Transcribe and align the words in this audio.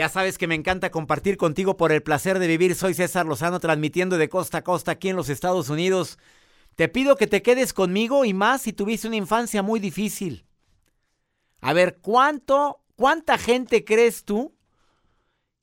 Ya 0.00 0.08
sabes 0.08 0.38
que 0.38 0.46
me 0.46 0.54
encanta 0.54 0.90
compartir 0.90 1.36
contigo 1.36 1.76
por 1.76 1.92
el 1.92 2.02
placer 2.02 2.38
de 2.38 2.46
vivir. 2.46 2.74
Soy 2.74 2.94
César 2.94 3.26
Lozano 3.26 3.60
transmitiendo 3.60 4.16
de 4.16 4.30
costa 4.30 4.56
a 4.56 4.64
costa 4.64 4.92
aquí 4.92 5.10
en 5.10 5.16
los 5.16 5.28
Estados 5.28 5.68
Unidos. 5.68 6.18
Te 6.74 6.88
pido 6.88 7.16
que 7.16 7.26
te 7.26 7.42
quedes 7.42 7.74
conmigo 7.74 8.24
y 8.24 8.32
más 8.32 8.62
si 8.62 8.72
tuviste 8.72 9.08
una 9.08 9.16
infancia 9.16 9.62
muy 9.62 9.78
difícil. 9.78 10.46
A 11.60 11.74
ver, 11.74 11.98
¿cuánto, 12.00 12.82
cuánta 12.96 13.36
gente 13.36 13.84
crees 13.84 14.24
tú 14.24 14.56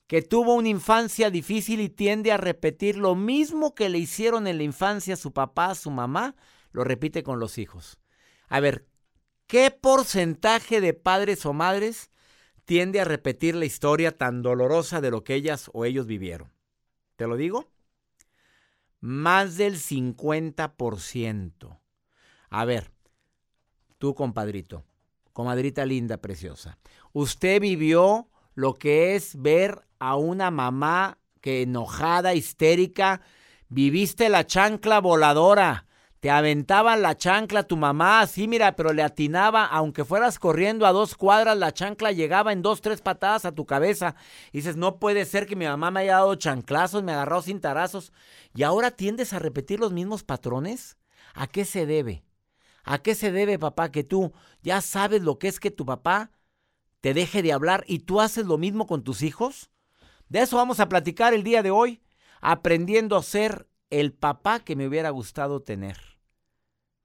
que 0.05 0.21
tuvo 0.21 0.53
una 0.53 0.69
infancia 0.69 1.31
difícil 1.31 1.81
y 1.81 1.89
tiende 1.89 2.31
a 2.31 2.37
repetir 2.37 2.95
lo 2.95 3.15
mismo 3.15 3.73
que 3.73 3.89
le 3.89 3.97
hicieron 3.97 4.45
en 4.45 4.57
la 4.57 4.63
infancia 4.63 5.15
su 5.15 5.33
papá, 5.33 5.73
su 5.73 5.89
mamá, 5.89 6.35
lo 6.73 6.83
repite 6.83 7.23
con 7.23 7.39
los 7.39 7.57
hijos? 7.57 7.97
A 8.49 8.59
ver, 8.59 8.85
¿qué 9.47 9.71
porcentaje 9.71 10.79
de 10.79 10.93
padres 10.93 11.43
o 11.47 11.53
madres 11.53 12.11
tiende 12.67 12.99
a 12.99 13.05
repetir 13.05 13.55
la 13.55 13.63
historia 13.63 14.17
tan 14.17 14.41
dolorosa 14.41 14.99
de 14.99 15.09
lo 15.09 15.23
que 15.23 15.35
ellas 15.35 15.71
o 15.73 15.85
ellos 15.85 16.05
vivieron. 16.05 16.51
¿Te 17.15 17.25
lo 17.25 17.37
digo? 17.37 17.71
Más 18.99 19.55
del 19.55 19.77
50%. 19.77 21.79
A 22.49 22.65
ver, 22.65 22.91
tú 23.97 24.15
compadrito, 24.15 24.83
comadrita 25.31 25.85
linda, 25.85 26.17
preciosa, 26.17 26.77
usted 27.13 27.61
vivió 27.61 28.27
lo 28.53 28.73
que 28.73 29.15
es 29.15 29.41
ver 29.41 29.87
a 29.97 30.17
una 30.17 30.51
mamá 30.51 31.19
que 31.39 31.61
enojada, 31.61 32.33
histérica, 32.33 33.21
viviste 33.69 34.27
la 34.27 34.45
chancla 34.45 34.99
voladora, 34.99 35.86
te 36.19 36.31
aventaban 36.31 37.03
la 37.03 37.15
chancla 37.15 37.63
tu 37.63 37.77
mamá, 37.77 38.21
así 38.21 38.47
mira, 38.47 38.75
pero 38.75 38.91
le 38.91 39.03
atinaba, 39.03 39.65
aunque 39.65 40.03
fueras 40.03 40.39
corriendo 40.39 40.87
a 40.87 40.91
dos 40.91 41.15
cuadras, 41.15 41.55
la 41.55 41.73
chancla 41.73 42.11
llegaba 42.11 42.51
en 42.51 42.63
dos, 42.63 42.81
tres 42.81 43.01
patadas 43.01 43.45
a 43.45 43.51
tu 43.51 43.65
cabeza. 43.67 44.15
Y 44.51 44.57
dices, 44.57 44.77
no 44.77 44.97
puede 44.97 45.25
ser 45.25 45.45
que 45.45 45.55
mi 45.55 45.65
mamá 45.65 45.91
me 45.91 45.99
haya 46.01 46.13
dado 46.13 46.33
chanclazos, 46.35 47.03
me 47.03 47.11
agarró 47.11 47.43
sin 47.43 47.61
tarazos. 47.61 48.11
Y 48.55 48.63
ahora 48.63 48.91
tiendes 48.91 49.33
a 49.33 49.39
repetir 49.39 49.79
los 49.79 49.93
mismos 49.93 50.23
patrones. 50.23 50.97
¿A 51.35 51.45
qué 51.45 51.65
se 51.65 51.85
debe? 51.85 52.23
¿A 52.83 52.97
qué 52.97 53.13
se 53.13 53.31
debe, 53.31 53.59
papá, 53.59 53.91
que 53.91 54.03
tú 54.03 54.33
ya 54.63 54.81
sabes 54.81 55.21
lo 55.21 55.37
que 55.37 55.49
es 55.49 55.59
que 55.59 55.69
tu 55.69 55.85
papá 55.85 56.31
te 57.01 57.13
deje 57.13 57.43
de 57.43 57.53
hablar 57.53 57.83
y 57.85 57.99
tú 57.99 58.21
haces 58.21 58.47
lo 58.47 58.57
mismo 58.57 58.87
con 58.87 59.03
tus 59.03 59.21
hijos? 59.21 59.69
De 60.29 60.39
eso 60.39 60.57
vamos 60.57 60.79
a 60.79 60.89
platicar 60.89 61.35
el 61.35 61.43
día 61.43 61.61
de 61.61 61.69
hoy, 61.69 62.01
aprendiendo 62.41 63.17
a 63.17 63.23
ser 63.23 63.67
el 63.89 64.13
papá 64.13 64.61
que 64.61 64.75
me 64.75 64.87
hubiera 64.87 65.11
gustado 65.11 65.61
tener. 65.61 66.06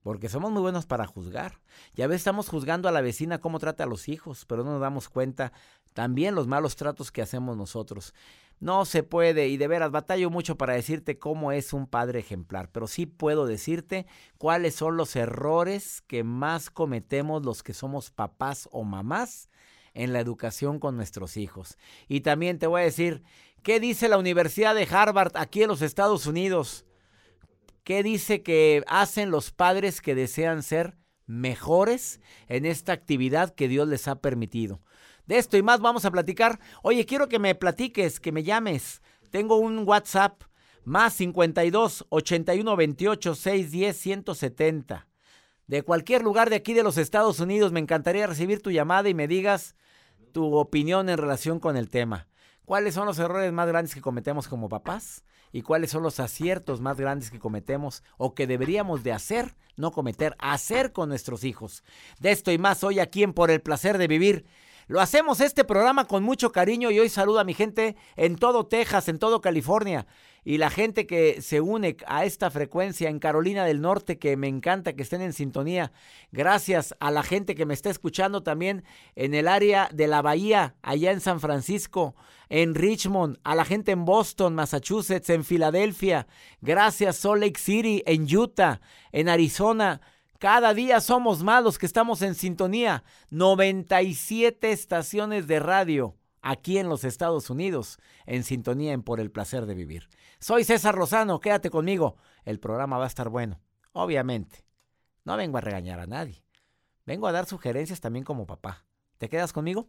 Porque 0.03 0.29
somos 0.29 0.51
muy 0.51 0.61
buenos 0.61 0.85
para 0.85 1.07
juzgar. 1.07 1.59
Ya 1.95 2.07
ves, 2.07 2.17
estamos 2.17 2.49
juzgando 2.49 2.87
a 2.87 2.91
la 2.91 3.01
vecina 3.01 3.39
cómo 3.39 3.57
trata 3.59 3.85
a 3.85 3.87
los 3.87 4.09
hijos, 4.09 4.45
pero 4.45 4.63
no 4.63 4.73
nos 4.73 4.81
damos 4.81 5.09
cuenta 5.09 5.53
también 5.93 6.35
los 6.35 6.47
malos 6.47 6.75
tratos 6.75 7.11
que 7.11 7.21
hacemos 7.21 7.57
nosotros. 7.57 8.13
No 8.59 8.85
se 8.85 9.03
puede, 9.03 9.47
y 9.47 9.57
de 9.57 9.67
veras 9.67 9.91
batallo 9.91 10.29
mucho 10.29 10.57
para 10.57 10.73
decirte 10.73 11.17
cómo 11.17 11.51
es 11.51 11.73
un 11.73 11.87
padre 11.87 12.19
ejemplar, 12.19 12.69
pero 12.71 12.87
sí 12.87 13.05
puedo 13.05 13.45
decirte 13.45 14.05
cuáles 14.37 14.75
son 14.75 14.97
los 14.97 15.15
errores 15.15 16.01
que 16.01 16.23
más 16.23 16.69
cometemos 16.69 17.45
los 17.45 17.63
que 17.63 17.73
somos 17.73 18.11
papás 18.11 18.69
o 18.71 18.83
mamás 18.83 19.49
en 19.93 20.13
la 20.13 20.19
educación 20.19 20.79
con 20.79 20.95
nuestros 20.95 21.37
hijos. 21.37 21.77
Y 22.07 22.21
también 22.21 22.59
te 22.59 22.67
voy 22.67 22.81
a 22.81 22.85
decir 22.85 23.23
¿Qué 23.63 23.79
dice 23.79 24.09
la 24.09 24.17
Universidad 24.17 24.75
de 24.75 24.85
Harvard 24.91 25.37
aquí 25.37 25.63
en 25.63 25.69
los 25.69 25.81
Estados 25.81 26.27
Unidos? 26.27 26.85
¿Qué 27.83 28.01
dice 28.01 28.43
que 28.43 28.83
hacen 28.87 29.29
los 29.29 29.51
padres 29.51 30.01
que 30.01 30.15
desean 30.15 30.63
ser 30.63 30.97
mejores 31.25 32.21
en 32.47 32.65
esta 32.65 32.93
actividad 32.93 33.53
que 33.53 33.67
Dios 33.67 33.87
les 33.87 34.07
ha 34.07 34.21
permitido? 34.21 34.81
De 35.25 35.37
esto 35.37 35.57
y 35.57 35.63
más 35.63 35.81
vamos 35.81 36.05
a 36.05 36.11
platicar. 36.11 36.59
Oye, 36.81 37.05
quiero 37.05 37.27
que 37.27 37.39
me 37.39 37.55
platiques, 37.55 38.19
que 38.19 38.31
me 38.31 38.43
llames. 38.43 39.01
Tengo 39.31 39.57
un 39.57 39.87
WhatsApp 39.87 40.43
más 40.85 41.13
52 41.13 42.05
81 42.09 42.75
28 42.75 43.35
610 43.35 43.97
170. 43.97 45.07
De 45.67 45.81
cualquier 45.81 46.23
lugar 46.23 46.49
de 46.49 46.57
aquí 46.57 46.73
de 46.73 46.83
los 46.83 46.97
Estados 46.97 47.39
Unidos, 47.39 47.71
me 47.71 47.79
encantaría 47.79 48.27
recibir 48.27 48.61
tu 48.61 48.71
llamada 48.71 49.09
y 49.09 49.13
me 49.13 49.27
digas 49.27 49.75
tu 50.31 50.55
opinión 50.55 51.09
en 51.09 51.17
relación 51.17 51.59
con 51.59 51.77
el 51.77 51.89
tema 51.89 52.27
cuáles 52.65 52.93
son 52.93 53.05
los 53.05 53.19
errores 53.19 53.51
más 53.51 53.67
grandes 53.67 53.93
que 53.93 54.01
cometemos 54.01 54.47
como 54.47 54.69
papás 54.69 55.23
y 55.53 55.61
cuáles 55.61 55.91
son 55.91 56.03
los 56.03 56.19
aciertos 56.19 56.81
más 56.81 56.97
grandes 56.97 57.31
que 57.31 57.39
cometemos 57.39 58.03
o 58.17 58.33
que 58.33 58.47
deberíamos 58.47 59.03
de 59.03 59.13
hacer, 59.13 59.55
no 59.77 59.91
cometer, 59.91 60.35
hacer 60.39 60.91
con 60.91 61.07
nuestros 61.07 61.45
hijos. 61.45 61.83
De 62.19 62.31
esto 62.31 62.51
y 62.51 62.57
más 62.57 62.83
hoy 62.83 62.99
aquí 62.99 63.23
en 63.23 63.31
Por 63.31 63.51
el 63.51 63.61
Placer 63.61 63.97
de 63.97 64.07
Vivir. 64.07 64.45
Lo 64.87 64.99
hacemos 64.99 65.39
este 65.39 65.63
programa 65.63 66.05
con 66.07 66.23
mucho 66.23 66.51
cariño 66.51 66.91
y 66.91 66.99
hoy 66.99 67.07
saludo 67.07 67.39
a 67.39 67.45
mi 67.45 67.53
gente 67.53 67.95
en 68.17 68.35
todo 68.35 68.65
Texas, 68.65 69.07
en 69.07 69.19
todo 69.19 69.39
California 69.39 70.05
y 70.45 70.57
la 70.57 70.69
gente 70.69 71.07
que 71.07 71.41
se 71.41 71.61
une 71.61 71.97
a 72.05 72.25
esta 72.25 72.51
frecuencia 72.51 73.09
en 73.09 73.19
Carolina 73.19 73.65
del 73.65 73.81
Norte, 73.81 74.19
que 74.19 74.35
me 74.35 74.47
encanta 74.47 74.93
que 74.93 75.03
estén 75.03 75.21
en 75.21 75.33
sintonía. 75.33 75.91
Gracias 76.31 76.95
a 76.99 77.11
la 77.11 77.23
gente 77.23 77.55
que 77.55 77.65
me 77.65 77.73
está 77.73 77.89
escuchando 77.89 78.43
también 78.43 78.83
en 79.15 79.33
el 79.33 79.47
área 79.47 79.89
de 79.93 80.07
la 80.07 80.21
Bahía, 80.21 80.75
allá 80.81 81.11
en 81.11 81.21
San 81.21 81.39
Francisco, 81.39 82.15
en 82.49 82.75
Richmond, 82.75 83.39
a 83.43 83.55
la 83.55 83.65
gente 83.65 83.91
en 83.91 84.05
Boston, 84.05 84.53
Massachusetts, 84.55 85.29
en 85.29 85.43
Filadelfia. 85.43 86.27
Gracias 86.61 87.17
Salt 87.17 87.41
Lake 87.41 87.59
City, 87.59 88.03
en 88.05 88.23
Utah, 88.23 88.81
en 89.11 89.29
Arizona. 89.29 90.01
Cada 90.39 90.73
día 90.73 90.99
somos 90.99 91.41
más 91.41 91.77
que 91.77 91.85
estamos 91.85 92.21
en 92.21 92.35
sintonía. 92.35 93.05
97 93.29 94.71
estaciones 94.71 95.47
de 95.47 95.59
radio 95.59 96.15
aquí 96.43 96.77
en 96.77 96.89
los 96.89 97.03
Estados 97.03 97.49
Unidos, 97.49 97.97
en 98.27 98.43
sintonía 98.43 98.93
en 98.93 99.01
Por 99.01 99.19
el 99.19 99.31
Placer 99.31 99.65
de 99.65 99.73
Vivir. 99.73 100.09
Soy 100.39 100.63
César 100.63 100.93
Rosano, 100.93 101.39
quédate 101.39 101.71
conmigo. 101.71 102.17
El 102.43 102.59
programa 102.59 102.97
va 102.97 103.05
a 103.05 103.07
estar 103.07 103.29
bueno. 103.29 103.59
Obviamente, 103.93 104.63
no 105.23 105.37
vengo 105.37 105.57
a 105.57 105.61
regañar 105.61 105.99
a 105.99 106.05
nadie. 106.05 106.43
Vengo 107.05 107.27
a 107.27 107.31
dar 107.31 107.45
sugerencias 107.45 108.01
también 108.01 108.25
como 108.25 108.45
papá. 108.45 108.85
¿Te 109.17 109.29
quedas 109.29 109.53
conmigo? 109.53 109.87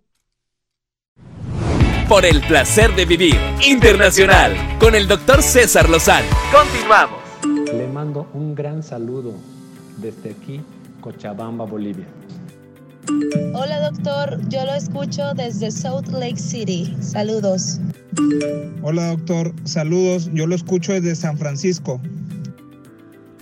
Por 2.09 2.25
el 2.25 2.41
Placer 2.47 2.94
de 2.94 3.06
Vivir 3.06 3.41
Internacional 3.66 4.78
con 4.78 4.94
el 4.94 5.09
doctor 5.09 5.42
César 5.42 5.88
Lozano. 5.88 6.28
Continuamos. 6.53 7.22
Le 7.72 7.88
mando 7.88 8.28
un 8.34 8.54
gran 8.54 8.82
saludo 8.82 9.34
desde 9.97 10.31
aquí, 10.31 10.60
Cochabamba, 11.00 11.65
Bolivia. 11.65 12.06
Hola 13.54 13.91
doctor, 13.91 14.41
yo 14.48 14.65
lo 14.65 14.75
escucho 14.75 15.34
desde 15.34 15.70
Salt 15.70 16.09
Lake 16.09 16.38
City. 16.38 16.94
Saludos. 17.00 17.81
Hola 18.82 19.09
doctor, 19.09 19.53
saludos, 19.65 20.31
yo 20.32 20.47
lo 20.47 20.54
escucho 20.54 20.92
desde 20.92 21.15
San 21.15 21.38
Francisco. 21.38 22.00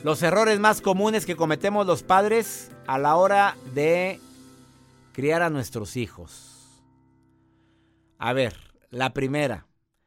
Los 0.02 0.22
errores 0.22 0.58
más 0.58 0.80
comunes 0.80 1.26
que 1.26 1.36
cometemos 1.36 1.86
los 1.86 2.02
padres 2.02 2.70
a 2.86 2.98
la 2.98 3.16
hora 3.16 3.56
de 3.74 4.20
criar 5.12 5.42
a 5.42 5.50
nuestros 5.50 5.96
hijos. 5.96 6.82
A 8.18 8.32
ver, 8.32 8.54
la 8.90 9.12
primera, 9.12 9.66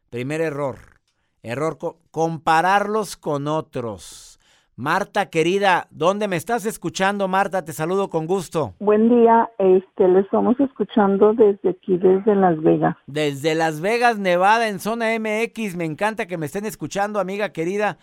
primer 0.09 0.41
error, 0.41 0.99
error 1.43 1.77
compararlos 2.11 3.15
con 3.15 3.47
otros. 3.47 4.39
Marta, 4.77 5.29
querida, 5.29 5.87
¿dónde 5.89 6.27
me 6.27 6.35
estás 6.35 6.65
escuchando, 6.65 7.29
Marta? 7.29 7.63
Te 7.63 7.71
saludo 7.71 8.09
con 8.09 8.27
gusto. 8.27 8.73
Buen 8.79 9.07
día, 9.07 9.49
este, 9.57 10.05
le 10.05 10.19
estamos 10.19 10.59
escuchando 10.59 11.33
desde 11.33 11.69
aquí, 11.69 11.97
desde 11.97 12.35
Las 12.35 12.61
Vegas. 12.61 12.97
Desde 13.07 13.55
Las 13.55 13.79
Vegas, 13.79 14.19
Nevada, 14.19 14.67
en 14.67 14.81
zona 14.81 15.17
MX. 15.17 15.77
Me 15.77 15.85
encanta 15.85 16.25
que 16.25 16.37
me 16.37 16.47
estén 16.47 16.65
escuchando, 16.65 17.21
amiga 17.21 17.53
querida. 17.53 17.99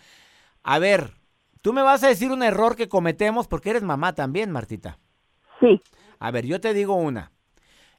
A 0.63 0.79
ver, 0.79 1.11
tú 1.61 1.73
me 1.73 1.83
vas 1.83 2.03
a 2.03 2.07
decir 2.07 2.31
un 2.31 2.41
error 2.41 2.75
que 2.75 2.89
cometemos 2.89 3.47
porque 3.47 3.69
eres 3.69 3.83
mamá 3.83 4.15
también, 4.15 4.49
Martita. 4.49 4.97
Sí. 5.59 5.79
A 6.17 6.31
ver, 6.31 6.47
yo 6.47 6.59
te 6.59 6.73
digo 6.73 6.95
una. 6.95 7.31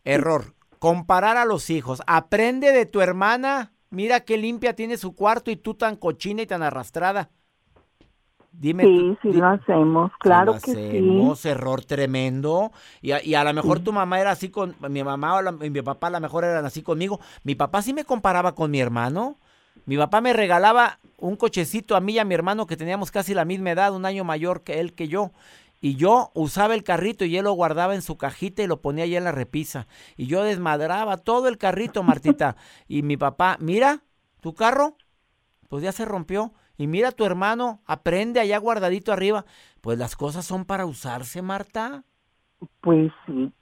Error, 0.03 0.47
comparar 0.81 1.37
a 1.37 1.45
los 1.45 1.71
hijos. 1.71 2.03
Aprende 2.09 2.73
de 2.73 2.87
tu 2.87 3.01
hermana. 3.01 3.73
Mira 3.91 4.25
qué 4.25 4.37
limpia 4.37 4.75
tiene 4.75 4.97
su 4.97 5.15
cuarto 5.15 5.53
y 5.53 5.57
tú 5.57 5.75
tan 5.75 5.95
cochina 5.95 6.43
y 6.43 6.47
tan 6.47 6.65
arrastrada. 6.65 7.31
Dime, 8.57 8.85
sí, 8.85 9.19
sí 9.21 9.33
lo 9.33 9.49
hacemos, 9.49 10.13
claro 10.21 10.53
que 10.53 10.71
hacemos, 10.71 11.41
sí. 11.41 11.49
error 11.49 11.85
tremendo. 11.85 12.71
Y 13.03 13.11
a, 13.11 13.23
y 13.23 13.35
a 13.35 13.43
lo 13.45 13.53
mejor 13.53 13.81
tu 13.81 13.93
mamá 13.93 14.21
era 14.21 14.31
así 14.31 14.49
con, 14.49 14.77
mi 14.89 15.03
mamá 15.03 15.39
o 15.39 15.53
mi 15.53 15.83
papá 15.83 16.07
a 16.07 16.11
lo 16.11 16.21
mejor 16.21 16.45
eran 16.45 16.65
así 16.65 16.83
conmigo. 16.83 17.21
Mi 17.43 17.55
papá 17.55 17.83
sí 17.83 17.93
me 17.93 18.05
comparaba 18.05 18.55
con 18.55 18.71
mi 18.71 18.81
hermano. 18.81 19.39
Mi 19.87 19.97
papá 19.97 20.21
me 20.21 20.33
regalaba 20.33 20.99
un 21.19 21.37
cochecito 21.37 21.97
a 21.97 22.01
mí 22.01 22.15
y 22.15 22.19
a 22.19 22.25
mi 22.25 22.35
hermano 22.35 22.67
que 22.67 22.77
teníamos 22.77 23.11
casi 23.11 23.35
la 23.35 23.45
misma 23.45 23.73
edad, 23.73 23.95
un 23.95 24.07
año 24.07 24.25
mayor 24.25 24.63
que 24.63 24.81
él 24.81 24.95
que 24.95 25.09
yo. 25.09 25.33
Y 25.81 25.97
yo 25.97 26.31
usaba 26.33 26.75
el 26.75 26.85
carrito 26.85 27.27
y 27.27 27.37
él 27.37 27.45
lo 27.45 27.53
guardaba 27.53 27.95
en 27.95 28.03
su 28.03 28.17
cajita 28.17 28.63
y 28.63 28.67
lo 28.67 28.81
ponía 28.81 29.05
allá 29.05 29.19
en 29.19 29.25
la 29.25 29.33
repisa. 29.33 29.87
Y 30.17 30.27
yo 30.27 30.43
desmadraba 30.43 31.19
todo 31.19 31.49
el 31.49 31.59
carrito, 31.59 32.03
Martita. 32.03 32.57
y 32.89 33.03
mi 33.03 33.19
papá, 33.19 33.59
mira, 33.61 34.03
tu 34.41 34.55
carro, 34.55 34.97
pues 35.69 35.83
ya 35.83 35.93
se 35.93 36.07
rompió 36.07 36.55
y 36.77 36.87
mira 36.87 37.13
tu 37.13 37.25
hermano, 37.25 37.81
aprende 37.87 38.41
allá 38.41 38.59
guardadito 38.59 39.13
arriba. 39.13 39.45
Pues 39.81 39.99
las 39.99 40.17
cosas 40.17 40.45
son 40.45 40.65
para 40.65 40.87
usarse, 40.87 41.43
Marta. 41.43 42.05
Pues 42.81 43.13
sí. 43.27 43.53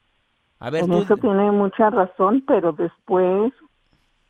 A 0.59 0.71
ver, 0.71 0.85
en 0.85 0.93
eso 0.93 1.17
tiene 1.17 1.51
mucha 1.51 1.91
razón, 1.91 2.45
pero 2.47 2.73
después 2.73 3.53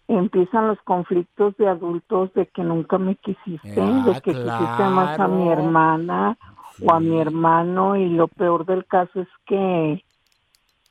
empiezan 0.08 0.68
los 0.68 0.80
conflictos 0.82 1.56
de 1.56 1.68
adultos 1.68 2.32
de 2.34 2.46
que 2.46 2.62
nunca 2.62 2.98
me 2.98 3.16
quisiste, 3.16 3.80
Ah, 3.80 4.02
de 4.06 4.20
que 4.20 4.32
quisiste 4.32 4.84
más 4.84 5.18
a 5.18 5.28
mi 5.28 5.48
hermana 5.48 6.36
o 6.80 6.92
a 6.92 7.00
mi 7.00 7.20
hermano 7.20 7.96
y 7.96 8.08
lo 8.08 8.28
peor 8.28 8.66
del 8.66 8.84
caso 8.86 9.20
es 9.20 9.28
que 9.46 10.04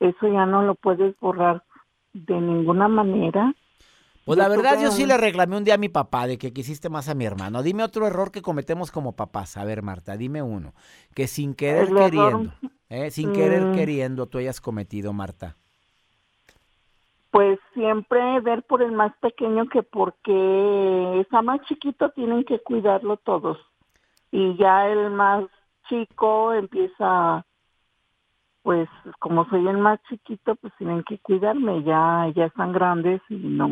eso 0.00 0.28
ya 0.28 0.46
no 0.46 0.62
lo 0.62 0.74
puedes 0.74 1.18
borrar 1.20 1.62
de 2.12 2.40
ninguna 2.40 2.88
manera. 2.88 3.54
Pues 4.24 4.38
la 4.38 4.48
verdad, 4.48 4.80
yo 4.80 4.92
sí 4.92 5.04
le 5.04 5.16
reclamé 5.16 5.56
un 5.56 5.64
día 5.64 5.74
a 5.74 5.78
mi 5.78 5.88
papá 5.88 6.26
de 6.28 6.38
que 6.38 6.52
quisiste 6.52 6.88
más 6.88 7.08
a 7.08 7.14
mi 7.14 7.24
hermano. 7.24 7.62
Dime 7.62 7.82
otro 7.82 8.06
error 8.06 8.30
que 8.30 8.40
cometemos 8.40 8.92
como 8.92 9.16
papás. 9.16 9.56
A 9.56 9.64
ver, 9.64 9.82
Marta, 9.82 10.16
dime 10.16 10.42
uno. 10.42 10.74
Que 11.14 11.26
sin 11.26 11.54
querer 11.54 11.88
El 11.88 11.96
queriendo, 11.96 12.52
¿eh? 12.88 13.10
sin 13.10 13.32
querer 13.32 13.66
Mm. 13.66 13.74
queriendo, 13.74 14.26
tú 14.26 14.38
hayas 14.38 14.60
cometido, 14.60 15.12
Marta. 15.12 15.56
Pues 17.32 17.58
siempre 17.74 18.40
ver 18.40 18.62
por 18.64 18.82
el 18.82 18.92
más 18.92 19.12
pequeño 19.16 19.66
que 19.68 19.82
porque 19.82 21.20
está 21.20 21.40
más 21.42 21.60
chiquito 21.62 22.10
tienen 22.10 22.44
que 22.44 22.60
cuidarlo 22.60 23.16
todos. 23.16 23.58
Y 24.30 24.56
ya 24.56 24.86
el 24.88 25.10
más 25.10 25.44
chico 25.88 26.52
empieza, 26.52 27.44
pues 28.62 28.88
como 29.18 29.46
soy 29.48 29.66
el 29.66 29.78
más 29.78 29.98
chiquito, 30.08 30.54
pues 30.56 30.72
tienen 30.78 31.02
que 31.04 31.18
cuidarme. 31.18 31.82
Ya, 31.84 32.30
ya 32.36 32.44
están 32.46 32.72
grandes 32.72 33.20
y 33.30 33.36
no, 33.36 33.68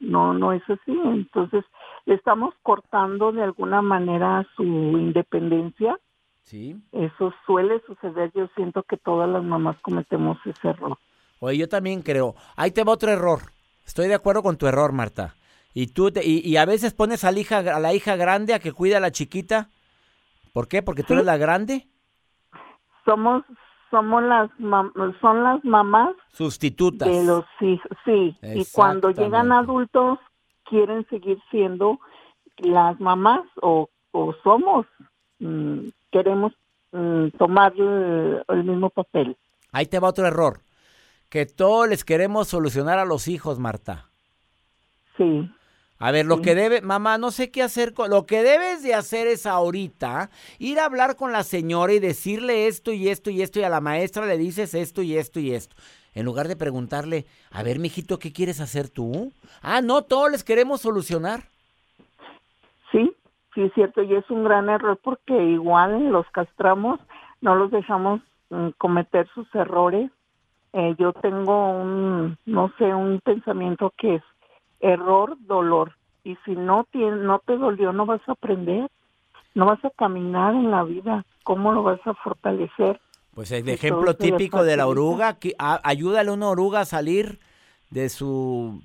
no, 0.00 0.34
no 0.34 0.52
es 0.52 0.62
así. 0.68 0.98
Entonces 1.04 1.64
le 2.06 2.14
estamos 2.14 2.54
cortando 2.62 3.30
de 3.32 3.42
alguna 3.42 3.80
manera 3.82 4.46
su 4.56 4.62
independencia. 4.64 5.96
¿Sí? 6.42 6.76
Eso 6.92 7.32
suele 7.46 7.80
suceder. 7.86 8.32
Yo 8.34 8.48
siento 8.56 8.82
que 8.82 8.96
todas 8.96 9.28
las 9.28 9.44
mamás 9.44 9.76
cometemos 9.82 10.38
ese 10.44 10.68
error. 10.68 10.98
Oye, 11.38 11.58
yo 11.58 11.68
también 11.68 12.02
creo. 12.02 12.34
Ahí 12.56 12.70
te 12.72 12.82
va 12.82 12.92
otro 12.92 13.10
error. 13.12 13.40
Estoy 13.86 14.08
de 14.08 14.14
acuerdo 14.14 14.42
con 14.42 14.56
tu 14.56 14.66
error, 14.66 14.92
Marta. 14.92 15.34
Y 15.74 15.88
tú 15.88 16.10
te- 16.10 16.26
y, 16.26 16.40
y 16.44 16.56
a 16.56 16.64
veces 16.64 16.92
pones 16.94 17.22
a 17.24 17.30
la 17.30 17.38
hija 17.38 17.58
a 17.58 17.78
la 17.78 17.94
hija 17.94 18.16
grande 18.16 18.54
a 18.54 18.58
que 18.58 18.72
cuida 18.72 18.96
a 18.96 19.00
la 19.00 19.12
chiquita. 19.12 19.68
¿Por 20.52 20.66
qué? 20.66 20.82
Porque 20.82 21.02
tú 21.02 21.08
Sí. 21.08 21.12
eres 21.14 21.26
la 21.26 21.36
grande. 21.36 21.86
somos 23.04 23.44
somos 23.90 24.22
las 24.22 24.50
son 25.20 25.44
las 25.44 25.64
mamás 25.64 26.14
Sustitutas. 26.32 27.08
de 27.08 27.24
los 27.24 27.44
hijos 27.60 27.90
sí 28.04 28.36
y 28.42 28.64
cuando 28.72 29.10
llegan 29.10 29.52
adultos 29.52 30.18
quieren 30.64 31.06
seguir 31.08 31.38
siendo 31.50 31.98
las 32.58 32.98
mamás 33.00 33.42
o, 33.62 33.88
o 34.12 34.34
somos 34.42 34.86
mm, 35.38 35.88
queremos 36.12 36.52
mm, 36.92 37.28
tomar 37.38 37.72
eh, 37.76 38.42
el 38.48 38.64
mismo 38.64 38.90
papel 38.90 39.36
Ahí 39.72 39.86
te 39.86 39.98
va 39.98 40.08
otro 40.08 40.26
error. 40.26 40.60
Que 41.28 41.46
todos 41.46 41.88
les 41.88 42.04
queremos 42.04 42.48
solucionar 42.48 42.98
a 42.98 43.04
los 43.04 43.28
hijos, 43.28 43.58
Marta. 43.58 44.06
sí 45.16 45.48
A 46.00 46.10
ver, 46.12 46.26
lo 46.26 46.36
Sí. 46.36 46.42
que 46.42 46.54
debe, 46.54 46.80
mamá, 46.80 47.18
no 47.18 47.30
sé 47.30 47.50
qué 47.50 47.62
hacer 47.62 47.92
con, 47.94 48.10
lo 48.10 48.24
que 48.26 48.42
debes 48.42 48.82
de 48.82 48.94
hacer 48.94 49.26
es 49.28 49.46
ahorita 49.46 50.30
ir 50.58 50.80
a 50.80 50.86
hablar 50.86 51.14
con 51.14 51.30
la 51.30 51.44
señora 51.44 51.92
y 51.92 52.00
decirle 52.00 52.66
esto 52.66 52.90
y 52.92 53.08
esto 53.08 53.30
y 53.30 53.42
esto 53.42 53.60
y 53.60 53.64
a 53.64 53.68
la 53.68 53.80
maestra 53.82 54.26
le 54.26 54.38
dices 54.38 54.74
esto 54.74 55.02
y 55.02 55.16
esto 55.16 55.38
y 55.40 55.52
esto. 55.52 55.76
En 56.14 56.24
lugar 56.24 56.48
de 56.48 56.56
preguntarle, 56.56 57.26
a 57.52 57.62
ver, 57.62 57.78
mijito, 57.78 58.18
¿qué 58.18 58.32
quieres 58.32 58.60
hacer 58.60 58.88
tú? 58.88 59.32
Ah, 59.62 59.80
no, 59.82 60.02
todos 60.02 60.30
les 60.32 60.42
queremos 60.42 60.80
solucionar. 60.80 61.44
sí 62.90 63.12
sí 63.54 63.62
es 63.62 63.72
cierto 63.74 64.02
y 64.02 64.14
es 64.14 64.28
un 64.30 64.42
gran 64.44 64.68
error 64.70 64.98
porque 65.02 65.34
igual 65.34 66.08
los 66.10 66.26
castramos 66.30 66.98
no 67.40 67.54
los 67.56 67.70
dejamos 67.70 68.20
mm, 68.50 68.70
cometer 68.78 69.28
sus 69.34 69.46
errores 69.54 70.10
Eh, 70.72 70.94
yo 70.98 71.12
tengo 71.12 71.72
un 71.72 72.38
no 72.46 72.72
sé 72.78 72.94
un 72.94 73.18
pensamiento 73.20 73.92
que 73.98 74.14
es 74.16 74.22
error, 74.80 75.36
dolor. 75.40 75.92
Y 76.24 76.36
si 76.44 76.52
no, 76.52 76.84
tiene, 76.92 77.16
no 77.16 77.38
te 77.40 77.56
dolió, 77.56 77.92
no 77.92 78.06
vas 78.06 78.20
a 78.28 78.32
aprender, 78.32 78.88
no 79.54 79.66
vas 79.66 79.84
a 79.84 79.90
caminar 79.90 80.54
en 80.54 80.70
la 80.70 80.84
vida. 80.84 81.24
¿Cómo 81.44 81.72
lo 81.72 81.82
vas 81.82 82.00
a 82.06 82.14
fortalecer? 82.14 83.00
Pues 83.34 83.50
el 83.52 83.68
ejemplo 83.68 84.16
típico 84.16 84.62
de 84.64 84.76
la 84.76 84.86
oruga, 84.86 85.38
que, 85.38 85.54
a- 85.58 85.80
ayúdale 85.84 86.30
a 86.30 86.34
una 86.34 86.48
oruga 86.48 86.80
a 86.80 86.84
salir 86.84 87.38
de 87.90 88.08
su 88.08 88.82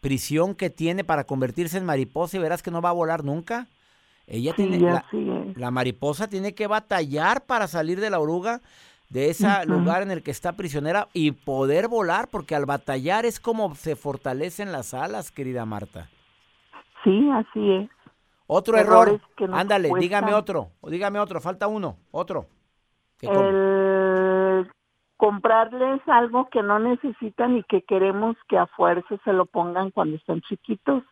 prisión 0.00 0.54
que 0.54 0.70
tiene 0.70 1.04
para 1.04 1.24
convertirse 1.24 1.76
en 1.78 1.84
mariposa 1.84 2.36
y 2.36 2.40
verás 2.40 2.62
que 2.62 2.70
no 2.70 2.80
va 2.80 2.90
a 2.90 2.94
volar 2.94 3.24
nunca. 3.24 3.66
Ella 4.26 4.54
Sí, 4.56 4.64
tiene, 4.68 5.02
la 5.56 5.70
mariposa 5.70 6.28
tiene 6.28 6.54
que 6.54 6.66
batallar 6.68 7.44
para 7.46 7.66
salir 7.66 8.00
de 8.00 8.10
la 8.10 8.20
oruga, 8.20 8.60
de 9.10 9.28
ese 9.30 9.46
lugar 9.66 10.02
en 10.02 10.10
el 10.10 10.22
que 10.22 10.30
está 10.30 10.52
prisionera 10.52 11.08
y 11.12 11.32
poder 11.32 11.88
volar, 11.88 12.28
porque 12.30 12.54
al 12.54 12.64
batallar 12.64 13.26
es 13.26 13.40
como 13.40 13.74
se 13.74 13.96
fortalecen 13.96 14.72
las 14.72 14.94
alas, 14.94 15.30
querida 15.32 15.66
Marta. 15.66 16.08
Sí, 17.04 17.28
así 17.30 17.72
es. 17.72 17.90
Otro 18.46 18.76
Errores 18.76 19.20
error. 19.38 19.54
Ándale, 19.58 19.88
cuestan. 19.88 20.00
dígame 20.00 20.34
otro, 20.34 20.70
o 20.80 20.90
dígame 20.90 21.18
otro, 21.18 21.40
falta 21.40 21.66
uno, 21.66 21.96
otro. 22.10 22.46
¿Qué 23.18 23.26
com- 23.26 23.36
El 23.36 24.70
comprarles 25.16 26.00
algo 26.06 26.48
que 26.50 26.62
no 26.62 26.78
necesitan 26.78 27.56
y 27.56 27.62
que 27.64 27.82
queremos 27.82 28.36
que 28.48 28.56
a 28.58 28.66
fuerza 28.66 29.16
se 29.24 29.32
lo 29.32 29.44
pongan 29.46 29.90
cuando 29.90 30.16
están 30.16 30.40
chiquitos. 30.42 31.02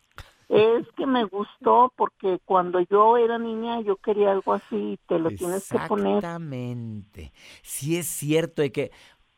Es 0.48 0.86
que 0.96 1.06
me 1.06 1.24
gustó 1.24 1.92
porque 1.94 2.38
cuando 2.44 2.80
yo 2.80 3.18
era 3.18 3.38
niña 3.38 3.80
yo 3.82 3.96
quería 3.96 4.30
algo 4.32 4.54
así 4.54 4.76
y 4.76 4.96
te 5.06 5.18
lo 5.18 5.28
tienes 5.30 5.68
que 5.68 5.78
poner. 5.80 6.16
Exactamente. 6.16 7.32
Sí 7.62 7.98
es 7.98 8.06
cierto 8.06 8.62
de 8.62 8.72
que 8.72 8.90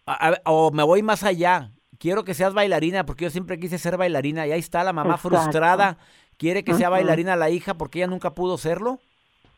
a- 0.07 0.29
a- 0.29 0.41
o 0.51 0.71
me 0.71 0.85
voy 0.85 1.03
más 1.03 1.25
allá. 1.25 1.73
Quiero 1.99 2.25
que 2.25 2.33
seas 2.35 2.55
bailarina 2.55 3.05
porque 3.05 3.25
yo 3.25 3.31
siempre 3.31 3.59
quise 3.59 3.77
ser 3.79 3.97
bailarina 3.97 4.47
y 4.47 4.53
ahí 4.53 4.61
está 4.61 4.85
la 4.85 4.93
mamá 4.93 5.15
Exacto. 5.17 5.37
frustrada. 5.37 5.99
Quiere 6.39 6.65
que 6.65 6.75
sea 6.75 6.89
bailarina 6.89 7.37
la 7.37 7.51
hija 7.51 7.75
porque 7.75 7.99
ella 7.99 8.07
nunca 8.07 8.35
pudo 8.35 8.57
serlo. 8.57 9.01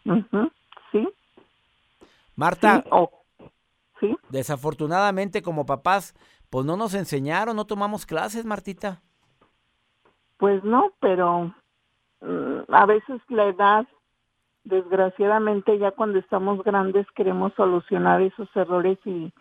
Ujú, 0.07 0.51
Sí, 0.91 1.09
Marta, 2.35 2.83
sí, 2.83 2.89
o- 2.91 3.25
sí. 4.01 4.17
desafortunadamente 4.31 5.43
como 5.43 5.65
papás, 5.67 6.15
pues 6.51 6.67
no 6.67 6.77
nos 6.77 6.95
enseñaron, 6.95 7.55
no 7.57 7.67
tomamos 7.67 8.05
clases, 8.07 8.45
Martita. 8.45 9.01
Pues 10.43 10.65
no, 10.65 10.91
pero 10.99 11.55
mm, 12.21 12.75
a 12.75 12.85
veces 12.85 13.21
la 13.29 13.45
edad, 13.45 13.87
desgraciadamente 14.65 15.79
ya 15.79 15.93
cuando 15.93 16.19
estamos 16.19 16.65
grandes 16.65 17.07
queremos 17.13 17.53
solucionar 17.55 18.21
esos 18.21 18.49
errores 18.57 18.99
y, 19.05 19.33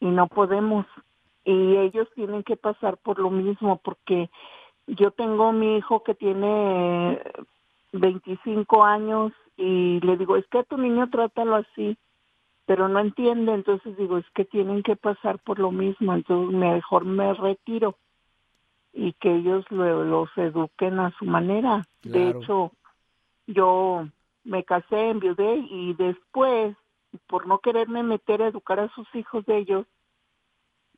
y 0.00 0.06
no 0.06 0.26
podemos. 0.26 0.86
Y 1.44 1.76
ellos 1.76 2.08
tienen 2.16 2.42
que 2.42 2.56
pasar 2.56 2.96
por 2.96 3.20
lo 3.20 3.30
mismo 3.30 3.76
porque 3.84 4.28
yo 4.88 5.12
tengo 5.12 5.52
mi 5.52 5.76
hijo 5.76 6.02
que 6.02 6.16
tiene 6.16 7.22
25 7.92 8.82
años 8.82 9.32
y 9.56 10.00
le 10.00 10.16
digo, 10.16 10.34
es 10.36 10.48
que 10.48 10.58
a 10.58 10.64
tu 10.64 10.78
niño 10.78 11.08
trátalo 11.10 11.54
así, 11.54 11.96
pero 12.66 12.88
no 12.88 12.98
entiende, 12.98 13.54
entonces 13.54 13.96
digo, 13.96 14.18
es 14.18 14.28
que 14.34 14.44
tienen 14.44 14.82
que 14.82 14.96
pasar 14.96 15.38
por 15.38 15.60
lo 15.60 15.70
mismo, 15.70 16.12
entonces 16.12 16.52
mejor 16.52 17.04
me 17.04 17.34
retiro 17.34 17.94
y 18.92 19.12
que 19.14 19.34
ellos 19.36 19.64
lo- 19.70 20.04
los 20.04 20.28
eduquen 20.36 20.98
a 21.00 21.10
su 21.18 21.24
manera. 21.24 21.86
De 22.02 22.28
hecho, 22.30 22.72
yo 23.46 24.06
me 24.44 24.64
casé, 24.64 25.10
enviudé 25.10 25.56
y 25.70 25.94
después, 25.94 26.76
por 27.26 27.46
no 27.46 27.58
quererme 27.58 28.02
meter 28.02 28.42
a 28.42 28.48
educar 28.48 28.80
a 28.80 28.88
sus 28.94 29.06
hijos 29.14 29.44
de 29.46 29.58
ellos, 29.58 29.86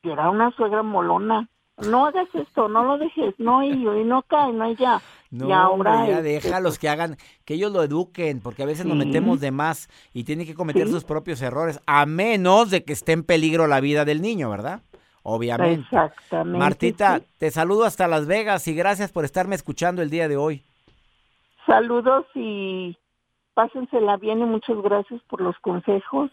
yo 0.03 0.13
era 0.13 0.31
una 0.31 0.51
suegra 0.53 0.83
molona. 0.83 1.49
No 1.89 2.05
hagas 2.07 2.29
esto, 2.35 2.69
no 2.69 2.85
lo 2.85 2.99
dejes, 2.99 3.35
no 3.39 3.63
y, 3.65 3.71
y 3.71 4.05
no 4.05 4.23
cae, 4.23 4.53
no 4.53 4.71
ya. 4.73 5.01
No, 5.31 5.49
y 5.49 5.53
ahora 5.53 6.07
ya 6.07 6.19
este, 6.19 6.23
déjalos 6.23 6.79
que 6.79 6.89
hagan, 6.91 7.17
que 7.47 7.55
ellos 7.55 7.73
lo 7.73 7.83
eduquen, 7.83 8.41
porque 8.41 8.63
a 8.63 8.67
veces 8.67 8.85
nos 8.85 8.97
metemos 8.97 9.41
de 9.41 9.51
más 9.51 9.89
y 10.13 10.25
tienen 10.25 10.47
que 10.47 10.55
cometer 10.55 10.87
Sí. 10.87 10.93
sus 10.93 11.05
propios 11.05 11.41
errores, 11.41 11.81
a 11.87 12.05
menos 12.05 12.71
de 12.71 12.85
que 12.85 12.93
esté 12.93 13.13
en 13.13 13.25
peligro 13.25 13.67
la 13.67 13.81
vida 13.81 14.05
del 14.05 14.21
niño, 14.21 14.51
¿verdad? 14.51 14.83
Obviamente. 15.23 15.83
Exactamente. 15.83 16.59
Martita, 16.59 17.19
sí. 17.19 17.27
te 17.39 17.51
saludo 17.51 17.85
hasta 17.85 18.09
Las 18.09 18.27
Vegas 18.27 18.67
y 18.69 18.75
gracias 18.75 19.13
por 19.13 19.25
estarme 19.25 19.55
escuchando 19.55 20.03
el 20.03 20.11
día 20.11 20.29
de 20.29 20.37
hoy. 20.37 20.63
Saludos 21.67 22.27
y 22.35 22.97
pásensela 23.55 24.17
bien 24.17 24.41
y 24.41 24.45
muchas 24.45 24.77
gracias 24.83 25.21
por 25.29 25.41
los 25.41 25.57
consejos. 25.61 26.31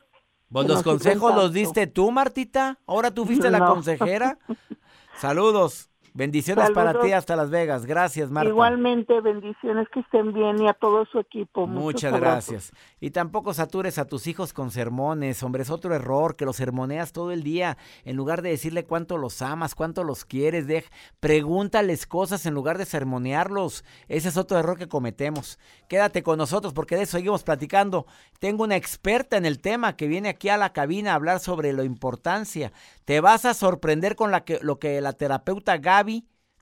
Pues 0.52 0.66
Que 0.66 0.74
los 0.74 0.84
consejos 0.84 1.36
los 1.36 1.54
diste 1.54 1.86
tú, 1.86 2.12
Martita. 2.12 2.80
Ahora 2.88 3.12
tú 3.12 3.26
fuiste 3.26 3.52
la 3.52 3.60
consejera. 3.60 4.38
Saludos. 5.16 5.90
Bendiciones 6.20 6.70
para 6.72 7.00
ti 7.00 7.14
hasta 7.14 7.38
Las 7.38 7.50
Vegas. 7.50 7.86
Gracias, 7.86 8.30
Marta. 8.30 8.50
Igualmente, 8.50 9.22
bendiciones 9.22 9.88
que 9.94 10.02
estén 10.02 10.34
bien 10.34 10.62
y 10.62 10.68
a 10.68 10.74
todo 10.74 11.06
su 11.06 11.18
equipo. 11.18 11.66
Muchas 11.66 12.12
gracias. 12.20 12.74
Y 13.00 13.12
tampoco 13.12 13.54
satures 13.54 13.98
a 13.98 14.04
tus 14.06 14.28
hijos 14.28 14.52
con 14.52 14.70
sermones, 14.70 15.42
hombre, 15.44 15.64
es 15.64 15.70
otro 15.70 15.96
error, 15.96 16.36
que 16.36 16.44
los 16.44 16.58
sermoneas 16.58 17.14
todo 17.14 17.32
el 17.32 17.42
día, 17.42 17.78
en 18.04 18.18
lugar 18.18 18.42
de 18.42 18.50
decirle 18.50 18.84
cuánto 18.84 19.18
los 19.18 19.42
amas, 19.42 19.76
cuánto 19.76 20.04
los 20.04 20.26
quieres, 20.26 20.68
dej- 20.68 20.90
pregúntales 21.22 22.06
cosas 22.06 22.46
en 22.46 22.54
lugar 22.54 22.78
de 22.78 22.84
sermonearlos. 22.86 23.86
Ese 24.10 24.28
es 24.28 24.36
otro 24.36 24.60
error 24.60 24.78
que 24.78 24.90
cometemos. 24.90 25.58
Quédate 25.88 26.22
con 26.22 26.38
nosotros 26.38 26.74
porque 26.74 26.98
de 26.98 27.04
eso 27.04 27.14
seguimos 27.18 27.44
platicando. 27.44 28.06
Tengo 28.40 28.66
una 28.66 28.76
experta 28.76 29.38
en 29.38 29.46
el 29.46 29.62
tema 29.62 29.96
que 29.96 30.10
viene 30.10 30.28
aquí 30.28 30.50
a 30.50 30.58
la 30.58 30.74
cabina 30.74 31.14
a 31.14 31.16
hablar 31.16 31.40
sobre 31.40 31.72
la 31.72 31.86
importancia. 31.86 32.74
Te 33.06 33.22
vas 33.22 33.46
a 33.46 33.54
sorprender 33.54 34.18
con 34.18 34.32
la 34.32 34.44
que, 34.44 34.60
lo 34.62 34.80
que 34.80 35.00
la 35.00 35.14
terapeuta 35.14 35.78
Gaby 35.78 36.09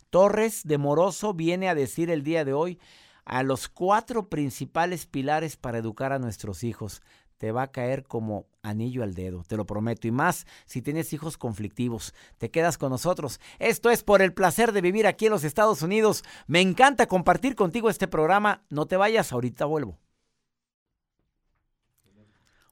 Torres 0.09 0.61
de 0.63 0.77
Moroso 0.77 1.33
viene 1.33 1.69
a 1.69 1.75
decir 1.75 2.09
el 2.09 2.23
día 2.23 2.45
de 2.45 2.53
hoy 2.53 2.79
a 3.25 3.43
los 3.43 3.67
cuatro 3.67 4.29
principales 4.29 5.05
pilares 5.05 5.57
para 5.57 5.79
educar 5.79 6.13
a 6.13 6.19
nuestros 6.19 6.63
hijos. 6.63 7.01
Te 7.37 7.51
va 7.51 7.63
a 7.63 7.71
caer 7.71 8.03
como 8.03 8.47
anillo 8.63 9.03
al 9.03 9.13
dedo, 9.13 9.43
te 9.43 9.57
lo 9.57 9.65
prometo. 9.65 10.07
Y 10.07 10.11
más 10.11 10.47
si 10.65 10.81
tienes 10.81 11.13
hijos 11.13 11.37
conflictivos. 11.37 12.13
Te 12.37 12.49
quedas 12.49 12.77
con 12.77 12.89
nosotros. 12.89 13.39
Esto 13.59 13.89
es 13.89 14.03
por 14.03 14.21
el 14.21 14.33
placer 14.33 14.71
de 14.71 14.81
vivir 14.81 15.05
aquí 15.05 15.25
en 15.25 15.33
los 15.33 15.43
Estados 15.43 15.81
Unidos. 15.81 16.23
Me 16.47 16.61
encanta 16.61 17.05
compartir 17.05 17.55
contigo 17.55 17.89
este 17.89 18.07
programa. 18.07 18.63
No 18.69 18.87
te 18.87 18.97
vayas, 18.97 19.31
ahorita 19.33 19.65
vuelvo. 19.65 19.99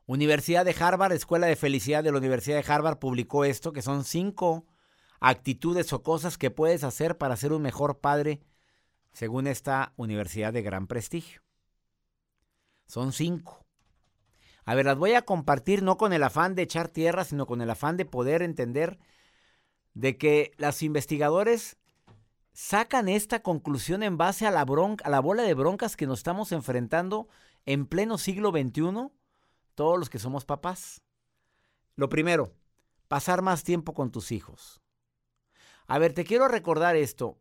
Universidad 0.08 0.66
de 0.66 0.76
Harvard, 0.80 1.14
Escuela 1.14 1.48
de 1.48 1.56
Felicidad 1.56 2.04
de 2.04 2.12
la 2.12 2.20
Universidad 2.20 2.64
de 2.64 2.72
Harvard 2.72 2.98
publicó 2.98 3.44
esto, 3.44 3.74
que 3.74 3.82
son 3.82 4.04
cinco 4.04 4.66
actitudes 5.28 5.92
o 5.92 6.04
cosas 6.04 6.38
que 6.38 6.52
puedes 6.52 6.84
hacer 6.84 7.18
para 7.18 7.36
ser 7.36 7.52
un 7.52 7.64
mejor 7.64 8.00
padre, 8.00 8.42
según 9.12 9.48
esta 9.48 9.92
universidad 9.96 10.54
de 10.54 10.62
gran 10.62 10.86
prestigio. 10.86 11.42
Son 12.86 13.12
cinco. 13.12 13.66
A 14.66 14.76
ver, 14.76 14.86
las 14.86 14.98
voy 14.98 15.14
a 15.14 15.24
compartir 15.24 15.82
no 15.82 15.98
con 15.98 16.14
el 16.14 16.22
afán 16.22 16.54
de 16.54 16.62
echar 16.62 16.90
tierra, 16.90 17.24
sino 17.24 17.48
con 17.48 17.62
el 17.62 17.72
afán 17.72 17.98
de 17.98 18.06
poder 18.06 18.44
entender 18.44 19.00
de 19.96 20.16
que 20.16 20.52
los 20.58 20.84
investigadores 20.84 21.78
sacan 22.54 23.10
esta 23.10 23.42
conclusión 23.42 24.04
en 24.04 24.18
base 24.18 24.46
a 24.46 24.52
la, 24.52 24.64
bronca, 24.64 25.06
a 25.06 25.10
la 25.10 25.22
bola 25.22 25.42
de 25.42 25.56
broncas 25.56 25.96
que 25.96 26.06
nos 26.06 26.20
estamos 26.20 26.52
enfrentando 26.52 27.28
en 27.66 27.88
pleno 27.88 28.20
siglo 28.20 28.52
XXI 28.52 29.10
todos 29.74 29.98
los 29.98 30.12
que 30.12 30.20
somos 30.20 30.46
papás. 30.46 31.02
Lo 31.96 32.10
primero, 32.10 32.54
pasar 33.08 33.42
más 33.42 33.64
tiempo 33.64 33.96
con 33.96 34.12
tus 34.12 34.32
hijos. 34.32 34.85
A 35.88 36.00
ver, 36.00 36.14
te 36.14 36.26
quiero 36.26 36.48
recordar 36.48 36.96
esto. 36.96 37.38